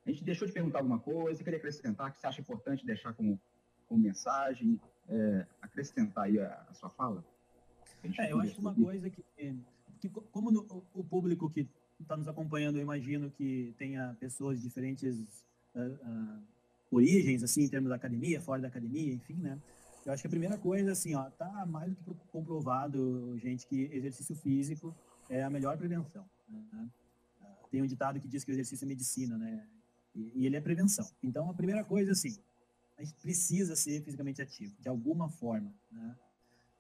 [0.07, 3.41] a gente deixou de perguntar alguma coisa, queria acrescentar, que você acha importante deixar como,
[3.89, 7.25] como mensagem, é, acrescentar aí a, a sua fala?
[8.19, 9.23] É, eu acho que uma coisa que,
[10.01, 11.69] que como no, o público que
[12.01, 16.43] está nos acompanhando, eu imagino que tenha pessoas de diferentes uh, uh,
[16.91, 19.59] origens, assim, em termos da academia, fora da academia, enfim, né?
[20.11, 23.83] Eu acho que a primeira coisa, assim, ó, tá mais do que comprovado, gente, que
[23.93, 24.93] exercício físico
[25.29, 26.29] é a melhor prevenção.
[26.49, 26.91] Né?
[27.71, 29.65] Tem um ditado que diz que o exercício é medicina, né?
[30.13, 31.09] E, e ele é prevenção.
[31.23, 32.37] Então, a primeira coisa, assim,
[32.99, 36.17] a gente precisa ser fisicamente ativo, de alguma forma, né?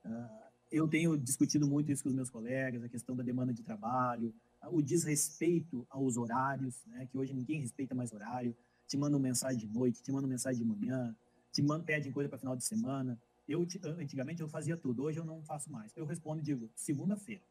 [0.04, 3.62] Uh, eu tenho discutido muito isso com os meus colegas, a questão da demanda de
[3.62, 4.34] trabalho,
[4.72, 7.06] o desrespeito aos horários, né?
[7.06, 8.56] Que hoje ninguém respeita mais horário.
[8.88, 11.14] Te manda uma mensagem de noite, te manda uma mensagem de manhã,
[11.52, 13.18] te pedem coisa para final de semana.
[13.48, 13.66] Eu,
[13.98, 15.92] antigamente, eu fazia tudo, hoje eu não faço mais.
[15.96, 17.42] Eu respondo e digo, segunda-feira.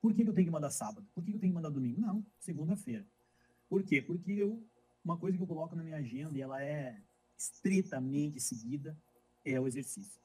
[0.00, 1.06] Por que, eu tenho que mandar sábado?
[1.14, 2.00] Por que, eu tenho que mandar domingo?
[2.00, 3.06] Não, segunda-feira.
[3.68, 4.02] Por quê?
[4.02, 4.62] Porque eu,
[5.04, 7.00] uma coisa que eu coloco na minha agenda e ela é
[7.36, 8.96] estritamente seguida
[9.44, 10.20] é o exercício.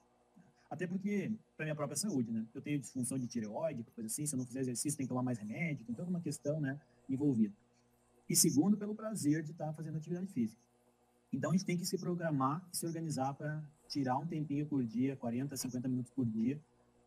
[0.70, 2.46] Até porque, para minha própria saúde, né?
[2.54, 5.24] Eu tenho disfunção de tireoide, coisa assim, se eu não fizer exercício, tem que tomar
[5.24, 7.56] mais remédio, tem toda uma questão, né, envolvida.
[8.30, 10.62] E segundo, pelo prazer de estar fazendo atividade física.
[11.32, 14.84] Então, a gente tem que se programar e se organizar para tirar um tempinho por
[14.84, 16.60] dia, 40, 50 minutos por dia,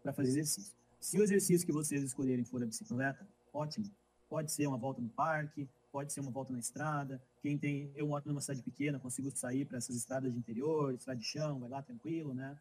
[0.03, 0.75] para fazer exercício.
[1.01, 3.91] Se o exercício que vocês escolherem for a bicicleta, ótimo.
[4.29, 7.21] Pode ser uma volta no parque, pode ser uma volta na estrada.
[7.43, 11.19] Quem tem, eu moro numa cidade pequena, consigo sair para essas estradas de interior, estrada
[11.19, 12.57] de chão, vai lá tranquilo, né?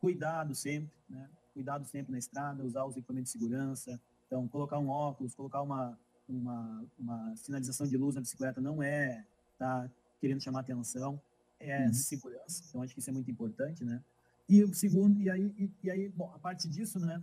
[0.00, 1.28] Cuidado sempre, né?
[1.52, 4.00] Cuidado sempre na estrada, usar os equipamentos de segurança.
[4.26, 5.98] Então, colocar um óculos, colocar uma,
[6.28, 9.24] uma, uma sinalização de luz na bicicleta não é
[9.58, 9.90] tá
[10.22, 11.20] querendo chamar atenção,
[11.58, 11.92] é uhum.
[11.92, 12.62] segurança.
[12.68, 14.00] Então, acho que isso é muito importante, né?
[14.48, 17.20] E o segundo, e aí, e, e aí, bom, a parte disso, né,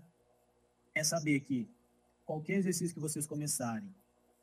[0.94, 1.70] é saber que
[2.26, 3.90] qualquer exercício que vocês começarem,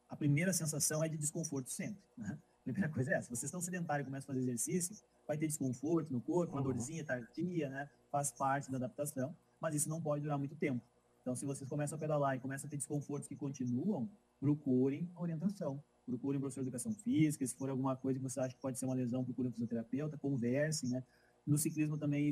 [0.08, 2.02] a primeira sensação é de desconforto sempre.
[2.16, 2.38] Né?
[2.60, 3.28] A primeira coisa é essa.
[3.28, 4.96] Vocês estão sedentários e começam a fazer exercício,
[5.28, 6.72] vai ter desconforto no corpo, uma uhum.
[6.72, 7.90] dorzinha tardia, né?
[8.10, 10.82] Faz parte da adaptação, mas isso não pode durar muito tempo.
[11.20, 14.08] Então, se vocês começam a pedalar e começam a ter desconfortos que continuam,
[14.40, 15.82] procurem orientação.
[16.06, 18.78] Procurem um professor de educação física, se for alguma coisa que você acha que pode
[18.78, 21.02] ser uma lesão, procurem um fisioterapeuta, conversem, né?
[21.44, 22.30] No ciclismo também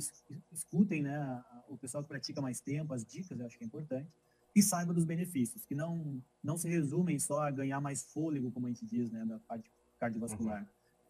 [0.52, 4.10] escutem, né, o pessoal que pratica mais tempo, as dicas, eu acho que é importante
[4.54, 8.66] e saiba dos benefícios, que não, não se resumem só a ganhar mais fôlego, como
[8.66, 10.62] a gente diz, né, da parte cardiovascular.
[10.62, 10.68] Uhum.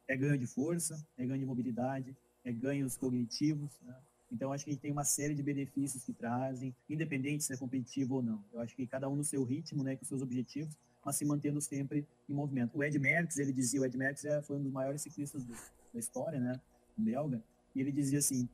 [0.09, 3.97] É ganho de força, é ganho de mobilidade, é ganhos cognitivos, né?
[4.33, 7.57] Então, acho que a gente tem uma série de benefícios que trazem, independente se é
[7.57, 8.43] competitivo ou não.
[8.53, 11.61] Eu acho que cada um no seu ritmo, né, com seus objetivos, mas se mantendo
[11.61, 12.77] sempre em movimento.
[12.79, 15.53] O Ed Merckx, ele dizia, o Ed Merckx é, foi um dos maiores ciclistas do,
[15.53, 16.61] da história, né,
[16.97, 17.43] belga,
[17.75, 18.49] e ele dizia assim,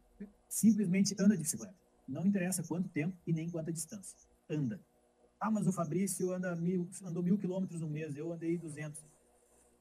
[0.48, 1.74] simplesmente anda de bicicleta.
[2.09, 4.16] Não interessa quanto tempo e nem quanta distância
[4.51, 4.80] anda.
[5.38, 9.03] Ah, mas o Fabrício anda mil, andou mil quilômetros no mês, eu andei 200.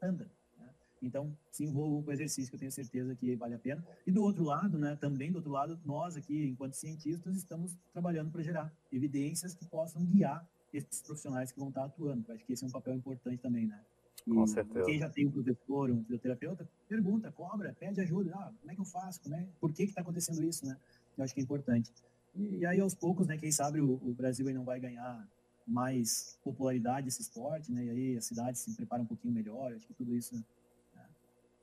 [0.01, 0.31] Anda.
[0.57, 0.69] Né?
[1.01, 3.85] Então, se envolva com o exercício, que eu tenho certeza que vale a pena.
[4.07, 8.31] E do outro lado, né, também do outro lado, nós aqui, enquanto cientistas, estamos trabalhando
[8.31, 12.31] para gerar evidências que possam guiar esses profissionais que vão estar atuando.
[12.31, 13.79] Acho que esse é um papel importante também, né?
[14.27, 14.85] E com certeza.
[14.85, 18.31] Quem já tem um professor, um fisioterapeuta, pergunta, cobra, pede ajuda.
[18.35, 19.21] Ah, como é que eu faço?
[19.21, 20.77] Como é, por que está acontecendo isso, né?
[21.17, 21.91] Eu acho que é importante.
[22.35, 25.27] E, aí, aos poucos, né, quem sabe o, o Brasil aí não vai ganhar
[25.65, 27.85] mais popularidade esse esporte, né?
[27.85, 29.73] E aí a cidade se prepara um pouquinho melhor.
[29.73, 30.35] Acho que tudo isso.
[30.35, 30.43] Né?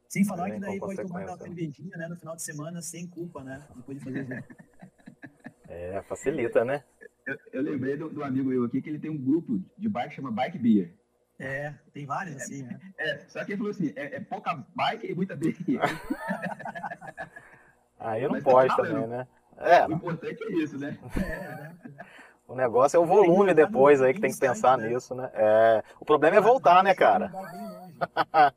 [0.08, 2.08] Sem falar que daí pode tomar uma cervejinha, né?
[2.08, 3.66] No final de semana, sem culpa, né?
[3.76, 4.26] Depois de fazer
[5.68, 6.84] É, facilita, né?
[7.26, 10.10] Eu, eu lembrei do, do, amigo eu aqui que ele tem um grupo de bike
[10.10, 10.94] que chama Bike Beer.
[11.38, 12.78] É, tem vários assim, né?
[12.96, 15.56] É, só que ele falou assim: é, é pouca bike e muita beer.
[17.98, 19.26] Aí não Mas pode tá também, né?
[19.58, 19.86] É.
[19.86, 20.98] O importante é isso, né?
[22.46, 24.88] O negócio é o volume depois aí que tem que pensar né?
[24.88, 25.28] nisso, né?
[25.34, 27.32] É, o problema é voltar, né, cara?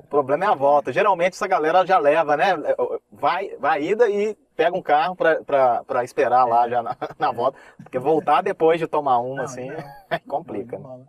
[0.00, 0.92] o problema é a volta.
[0.92, 2.48] Geralmente essa galera já leva, né?
[3.10, 7.58] Vai, vai ida e pega um carro para esperar lá já na, na, volta.
[7.76, 9.68] Porque voltar depois de tomar uma, assim,
[10.26, 10.78] complica.
[10.86, 11.06] Né?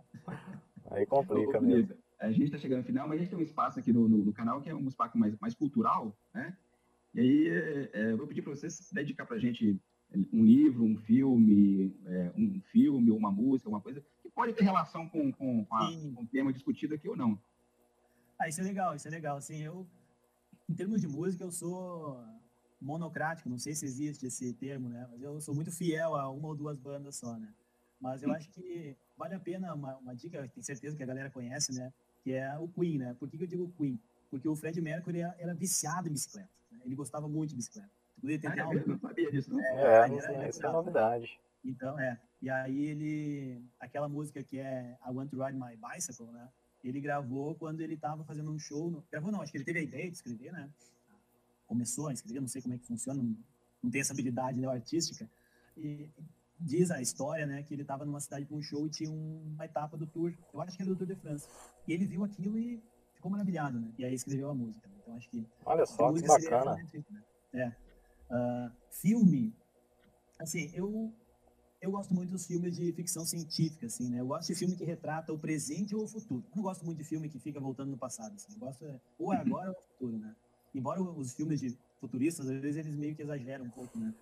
[0.90, 1.94] Aí complica mesmo.
[2.18, 4.18] A gente está chegando no final, mas a gente tem um espaço aqui no, no,
[4.18, 6.56] no canal que é um espaço mais, mais cultural, né?
[7.14, 9.78] E aí é, é, eu vou pedir para vocês dedicar para a gente
[10.32, 15.08] um livro, um filme, é, um filme, uma música, uma coisa que pode ter relação
[15.08, 17.38] com, com, com, a, com, o tema discutido aqui ou não.
[18.38, 19.36] Ah, isso é legal, isso é legal.
[19.36, 19.86] Assim, eu,
[20.68, 22.24] em termos de música, eu sou
[22.80, 25.06] monocrático, não sei se existe esse termo, né?
[25.10, 27.52] Mas eu sou muito fiel a uma ou duas bandas só, né?
[28.00, 31.30] Mas eu acho que vale a pena uma, uma dica, tenho certeza que a galera
[31.30, 31.92] conhece, né?
[32.22, 33.16] Que é o Queen, né?
[33.18, 34.00] Por que, que eu digo Queen?
[34.30, 36.50] Porque o Fred Mercury era viciado em bicicleta.
[36.70, 36.80] Né?
[36.84, 37.90] Ele gostava muito de bicicleta.
[38.20, 39.60] Podia tentar ah, é, não sabia disso, não.
[39.60, 41.40] É, é isso é novidade.
[41.64, 42.18] Então, é.
[42.40, 46.48] E aí ele, aquela música que é I Want to Ride My Bicycle, né?
[46.82, 48.90] Ele gravou quando ele estava fazendo um show.
[48.90, 49.04] No...
[49.10, 50.68] Gravou não, acho que ele teve a ideia de escrever, né?
[51.68, 53.36] Começou a escrever, não sei como é que funciona, não,
[53.80, 55.30] não tem essa habilidade né, artística.
[55.76, 56.08] E
[56.58, 59.64] diz a história, né, que ele estava numa cidade com um show e tinha uma
[59.64, 61.46] etapa do tour, eu acho que era do Tour de France.
[61.86, 62.82] E ele viu aquilo e
[63.14, 63.92] ficou maravilhado, né?
[63.96, 64.88] E aí escreveu a música.
[64.88, 64.94] Né?
[65.02, 65.46] Então acho que.
[65.64, 66.74] Olha só, que bacana.
[66.74, 67.24] Né?
[67.52, 67.68] É.
[68.30, 69.54] Uh, filme,
[70.38, 71.12] assim, eu
[71.80, 74.20] eu gosto muito dos filmes de ficção científica, assim, né?
[74.20, 76.44] Eu gosto de filme que retrata o presente ou o futuro.
[76.50, 78.52] Eu não gosto muito de filme que fica voltando no passado, assim.
[78.52, 80.34] Eu gosto é, ou é agora ou é o futuro, né?
[80.74, 84.14] Embora os filmes de futuristas, às vezes eles meio que exageram um pouco, né?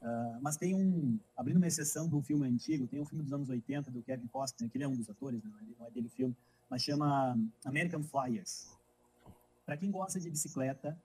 [0.00, 3.32] Uh, mas tem um, abrindo uma exceção de um filme antigo, tem um filme dos
[3.32, 5.50] anos 80 do Kevin Costner, que ele é um dos atores, né?
[5.78, 6.36] não é dele filme,
[6.70, 8.68] mas chama American Flyers.
[9.66, 10.96] Para quem gosta de bicicleta,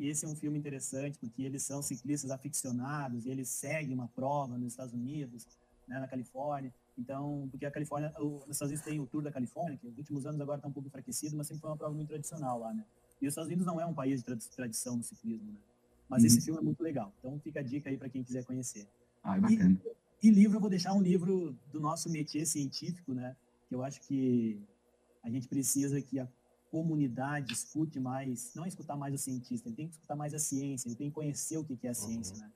[0.00, 4.56] esse é um filme interessante porque eles são ciclistas aficionados, e eles seguem uma prova
[4.56, 5.46] nos Estados Unidos,
[5.86, 6.72] né, na Califórnia.
[6.96, 10.24] Então, porque a Califórnia, os Estados Unidos tem o Tour da Califórnia, que nos últimos
[10.24, 12.84] anos agora está um pouco enfraquecido, mas sempre foi uma prova muito tradicional lá, né?
[13.20, 15.58] E os Estados Unidos não é um país de tradição no ciclismo, né?
[16.08, 16.26] Mas uhum.
[16.26, 17.12] esse filme é muito legal.
[17.18, 18.86] Então, fica a dica aí para quem quiser conhecer.
[19.22, 19.80] Ah, é bacana.
[20.22, 23.36] E, e livro, eu vou deixar um livro do nosso métier científico, né?
[23.68, 24.60] Que eu acho que
[25.22, 26.28] a gente precisa que a
[26.70, 30.88] comunidade escute mais, não escutar mais o cientista, ele tem que escutar mais a ciência,
[30.88, 32.42] ele tem que conhecer o que é a ciência, uhum.
[32.42, 32.52] né?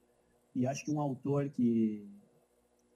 [0.55, 2.07] E acho que um autor que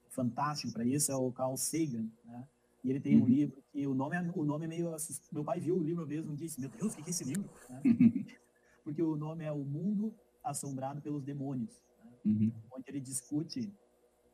[0.09, 2.47] fantástico para isso é o Carl Sagan, né?
[2.87, 3.23] E ele tem uhum.
[3.23, 5.21] um livro que o nome é, o nome é meio assust...
[5.33, 7.49] meu pai viu o livro mesmo e disse, meu Deus, o que é esse livro?
[7.69, 7.81] Né?
[8.81, 12.11] Porque o nome é O Mundo Assombrado pelos Demônios, né?
[12.25, 12.51] uhum.
[12.71, 13.73] onde ele discute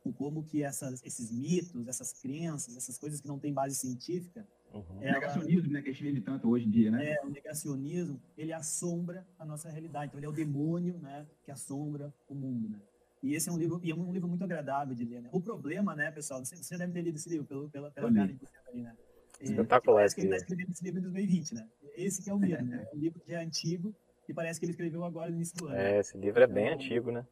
[0.04, 4.46] o como que essas, esses mitos, essas crenças, essas coisas que não têm base científica,
[4.72, 5.00] Uhum.
[5.00, 7.12] Ela, o negacionismo, né, que a gente vive tanto hoje em dia, né?
[7.12, 10.06] É, o negacionismo, ele assombra a nossa realidade.
[10.06, 12.80] Então, ele é o demônio, né, que assombra o mundo, né?
[13.24, 15.30] E esse é um livro, e é um livro muito agradável de ler, né?
[15.32, 18.28] O problema, né, pessoal, você, você deve ter lido esse livro pelo, pela, pela cara
[18.28, 18.94] que você ali, né?
[19.40, 19.96] Espetacular.
[20.00, 21.68] Parece que ele está escrevendo esse livro em 2020, né?
[21.96, 22.86] Esse que é o mesmo, né?
[22.86, 23.94] É um livro que é antigo
[24.28, 25.74] e parece que ele escreveu agora no início do ano.
[25.74, 27.26] É, esse livro é bem então, antigo, né?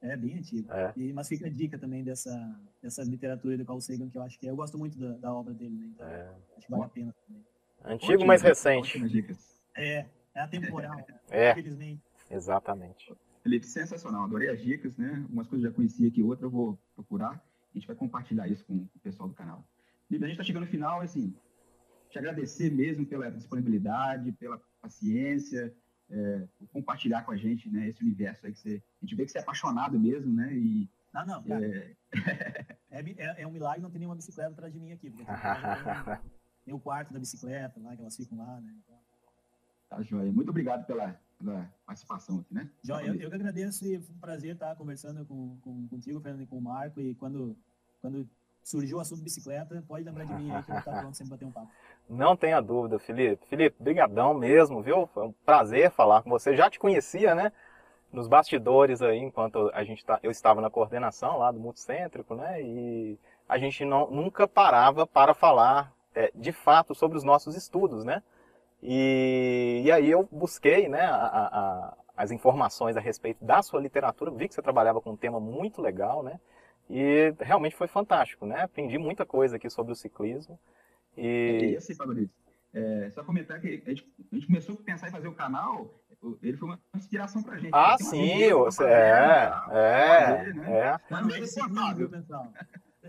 [0.00, 0.72] É, bem antigo.
[0.72, 0.92] É.
[0.96, 4.38] E, mas fica a dica também dessa, dessa literatura do Carl Sagan, que eu acho
[4.38, 5.90] que é, eu gosto muito da, da obra dele, né?
[5.92, 6.34] Então, é.
[6.56, 7.44] acho que vale a pena também.
[7.84, 9.26] Antigo, Ótimo, mas recente.
[9.74, 11.04] É, é atemporal, né?
[11.30, 12.02] É, infelizmente.
[12.30, 13.12] Exatamente.
[13.46, 14.24] Felipe, sensacional.
[14.24, 15.24] Adorei as dicas, né?
[15.30, 17.30] Umas coisas eu já conhecia aqui, outras eu vou procurar.
[17.30, 19.64] A gente vai compartilhar isso com o pessoal do canal.
[20.08, 21.32] Felipe, a gente está chegando no final, assim,
[22.10, 25.72] te agradecer mesmo pela disponibilidade, pela paciência,
[26.10, 26.42] é,
[26.72, 28.82] compartilhar com a gente né, esse universo aí que você.
[29.00, 30.52] A gente vê que você é apaixonado mesmo, né?
[30.52, 31.94] E, não, não, é...
[32.90, 35.08] é, é, um milagre não ter nenhuma bicicleta atrás de mim aqui.
[35.08, 35.24] Porque
[36.64, 38.74] tem o quarto da bicicleta lá, que elas ficam lá, né?
[38.82, 38.96] Então...
[39.88, 40.32] Tá, joia.
[40.32, 42.68] Muito obrigado pela, pela participação aqui, né?
[42.82, 46.42] Joia, eu, eu que agradeço e foi um prazer estar conversando com, com, contigo, Fernando,
[46.42, 47.00] e com o Marco.
[47.00, 47.56] E quando,
[48.00, 48.28] quando
[48.62, 51.30] surgiu o assunto bicicleta, pode lembrar de mim aí que eu vou estar pronto sempre
[51.30, 51.70] bater um papo.
[52.08, 53.46] Não tenha dúvida, Felipe.
[53.48, 55.06] Felipe, brigadão mesmo, viu?
[55.08, 56.56] Foi um prazer falar com você.
[56.56, 57.52] Já te conhecia, né?
[58.12, 62.62] Nos bastidores aí, enquanto a gente tá, eu estava na coordenação lá do Multicêntrico, né?
[62.62, 63.18] E
[63.48, 68.22] a gente não, nunca parava para falar é, de fato sobre os nossos estudos, né?
[68.82, 74.30] E, e aí eu busquei, né, a, a, as informações a respeito da sua literatura,
[74.30, 76.38] vi que você trabalhava com um tema muito legal, né?
[76.88, 78.62] E realmente foi fantástico, né?
[78.62, 80.58] Aprendi muita coisa aqui sobre o ciclismo.
[81.16, 81.74] E...
[81.74, 82.30] É, assim, Fabrício,
[82.72, 85.90] é, só comentar que a gente, a gente, começou a pensar em fazer o canal,
[86.42, 87.70] ele foi uma inspiração pra gente.
[87.72, 90.72] Ah, sim, você é, é, né?
[90.80, 91.00] é.
[91.10, 92.52] Não, é insuportável, pessoal.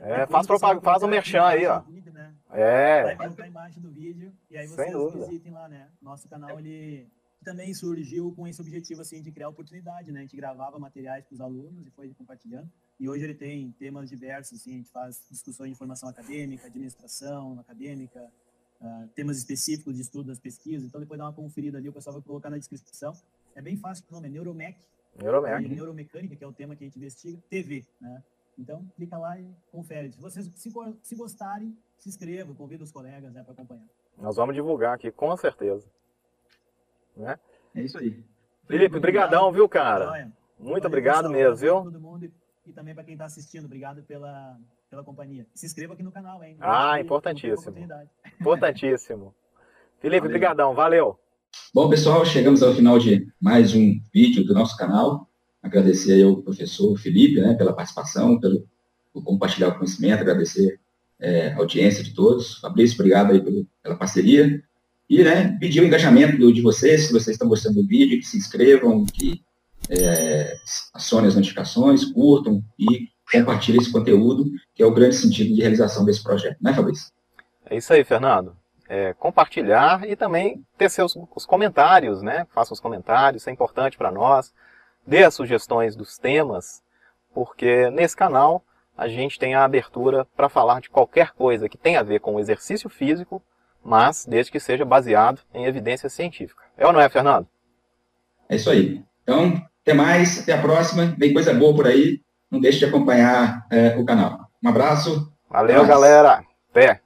[0.02, 1.82] É, faz, propaganda, faz o merchan aí, ó.
[2.14, 2.34] né?
[2.52, 3.04] É.
[3.04, 5.88] Vai colocar embaixo do vídeo e aí vocês visitem lá, né?
[6.02, 7.08] Nosso canal, ele
[7.44, 10.20] também surgiu com esse objetivo, assim, de criar oportunidade, né?
[10.20, 12.70] A gente gravava materiais para os alunos e foi compartilhando.
[13.00, 17.60] E hoje ele tem temas diversos, assim, a gente faz discussões de formação acadêmica, administração
[17.60, 18.20] acadêmica,
[18.82, 20.88] uh, temas específicos de estudo das pesquisas.
[20.88, 23.14] Então, depois dá uma conferida ali, o pessoal vai colocar na descrição.
[23.56, 24.80] É bem fácil, o nome é Neuromec.
[25.22, 25.68] Neuromec.
[25.68, 27.38] Neuromecânica, que é o tema que a gente investiga.
[27.50, 28.24] TV, né?
[28.58, 30.12] Então, clica lá e confere.
[30.12, 30.72] Se vocês se,
[31.04, 33.86] se gostarem, se inscrevam, convida os colegas né, para acompanhar.
[34.18, 35.88] Nós vamos divulgar aqui, com certeza.
[37.16, 37.40] Né?
[37.76, 38.24] É isso aí.
[38.68, 40.32] Felipe, brigadão, viu, cara?
[40.60, 41.84] Muito Valeu, obrigado mesmo, viu?
[41.84, 42.32] Todo mundo
[42.68, 45.48] e também para quem está assistindo, obrigado pela, pela companhia.
[45.54, 46.58] Se inscreva aqui no canal, hein?
[46.60, 47.78] Ah, importantíssimo.
[48.42, 49.34] Importantíssimo.
[50.00, 51.18] Felipe, brigadão, valeu.
[51.74, 55.30] Bom, pessoal, chegamos ao final de mais um vídeo do nosso canal.
[55.68, 58.66] Agradecer ao professor Felipe, né, pela participação, pelo,
[59.14, 60.80] por compartilhar o conhecimento, agradecer
[61.20, 62.60] é, a audiência de todos.
[62.60, 64.64] Fabrício, obrigado aí pelo, pela parceria.
[65.10, 68.38] E, né, pedir o engajamento de vocês, se vocês estão gostando do vídeo, que se
[68.38, 69.42] inscrevam, que
[69.90, 70.56] é,
[70.94, 76.06] acionem as notificações, curtam e compartilhem esse conteúdo, que é o grande sentido de realização
[76.06, 77.12] desse projeto, né, Fabrício?
[77.66, 78.56] É isso aí, Fernando.
[78.90, 82.48] É, compartilhar e também ter seus os comentários, né?
[82.54, 84.54] Faça os comentários, isso é importante para nós.
[85.08, 86.84] Dê as sugestões dos temas,
[87.34, 88.62] porque nesse canal
[88.98, 92.36] a gente tem a abertura para falar de qualquer coisa que tenha a ver com
[92.36, 93.42] o exercício físico,
[93.82, 96.62] mas desde que seja baseado em evidência científica.
[96.76, 97.48] É ou não é, Fernando?
[98.50, 99.02] É isso aí.
[99.24, 101.16] Então, até mais, até a próxima.
[101.18, 102.20] Vem coisa boa por aí.
[102.52, 104.50] Não deixe de acompanhar é, o canal.
[104.62, 105.32] Um abraço.
[105.50, 106.44] Valeu, galera.
[106.70, 107.00] Até.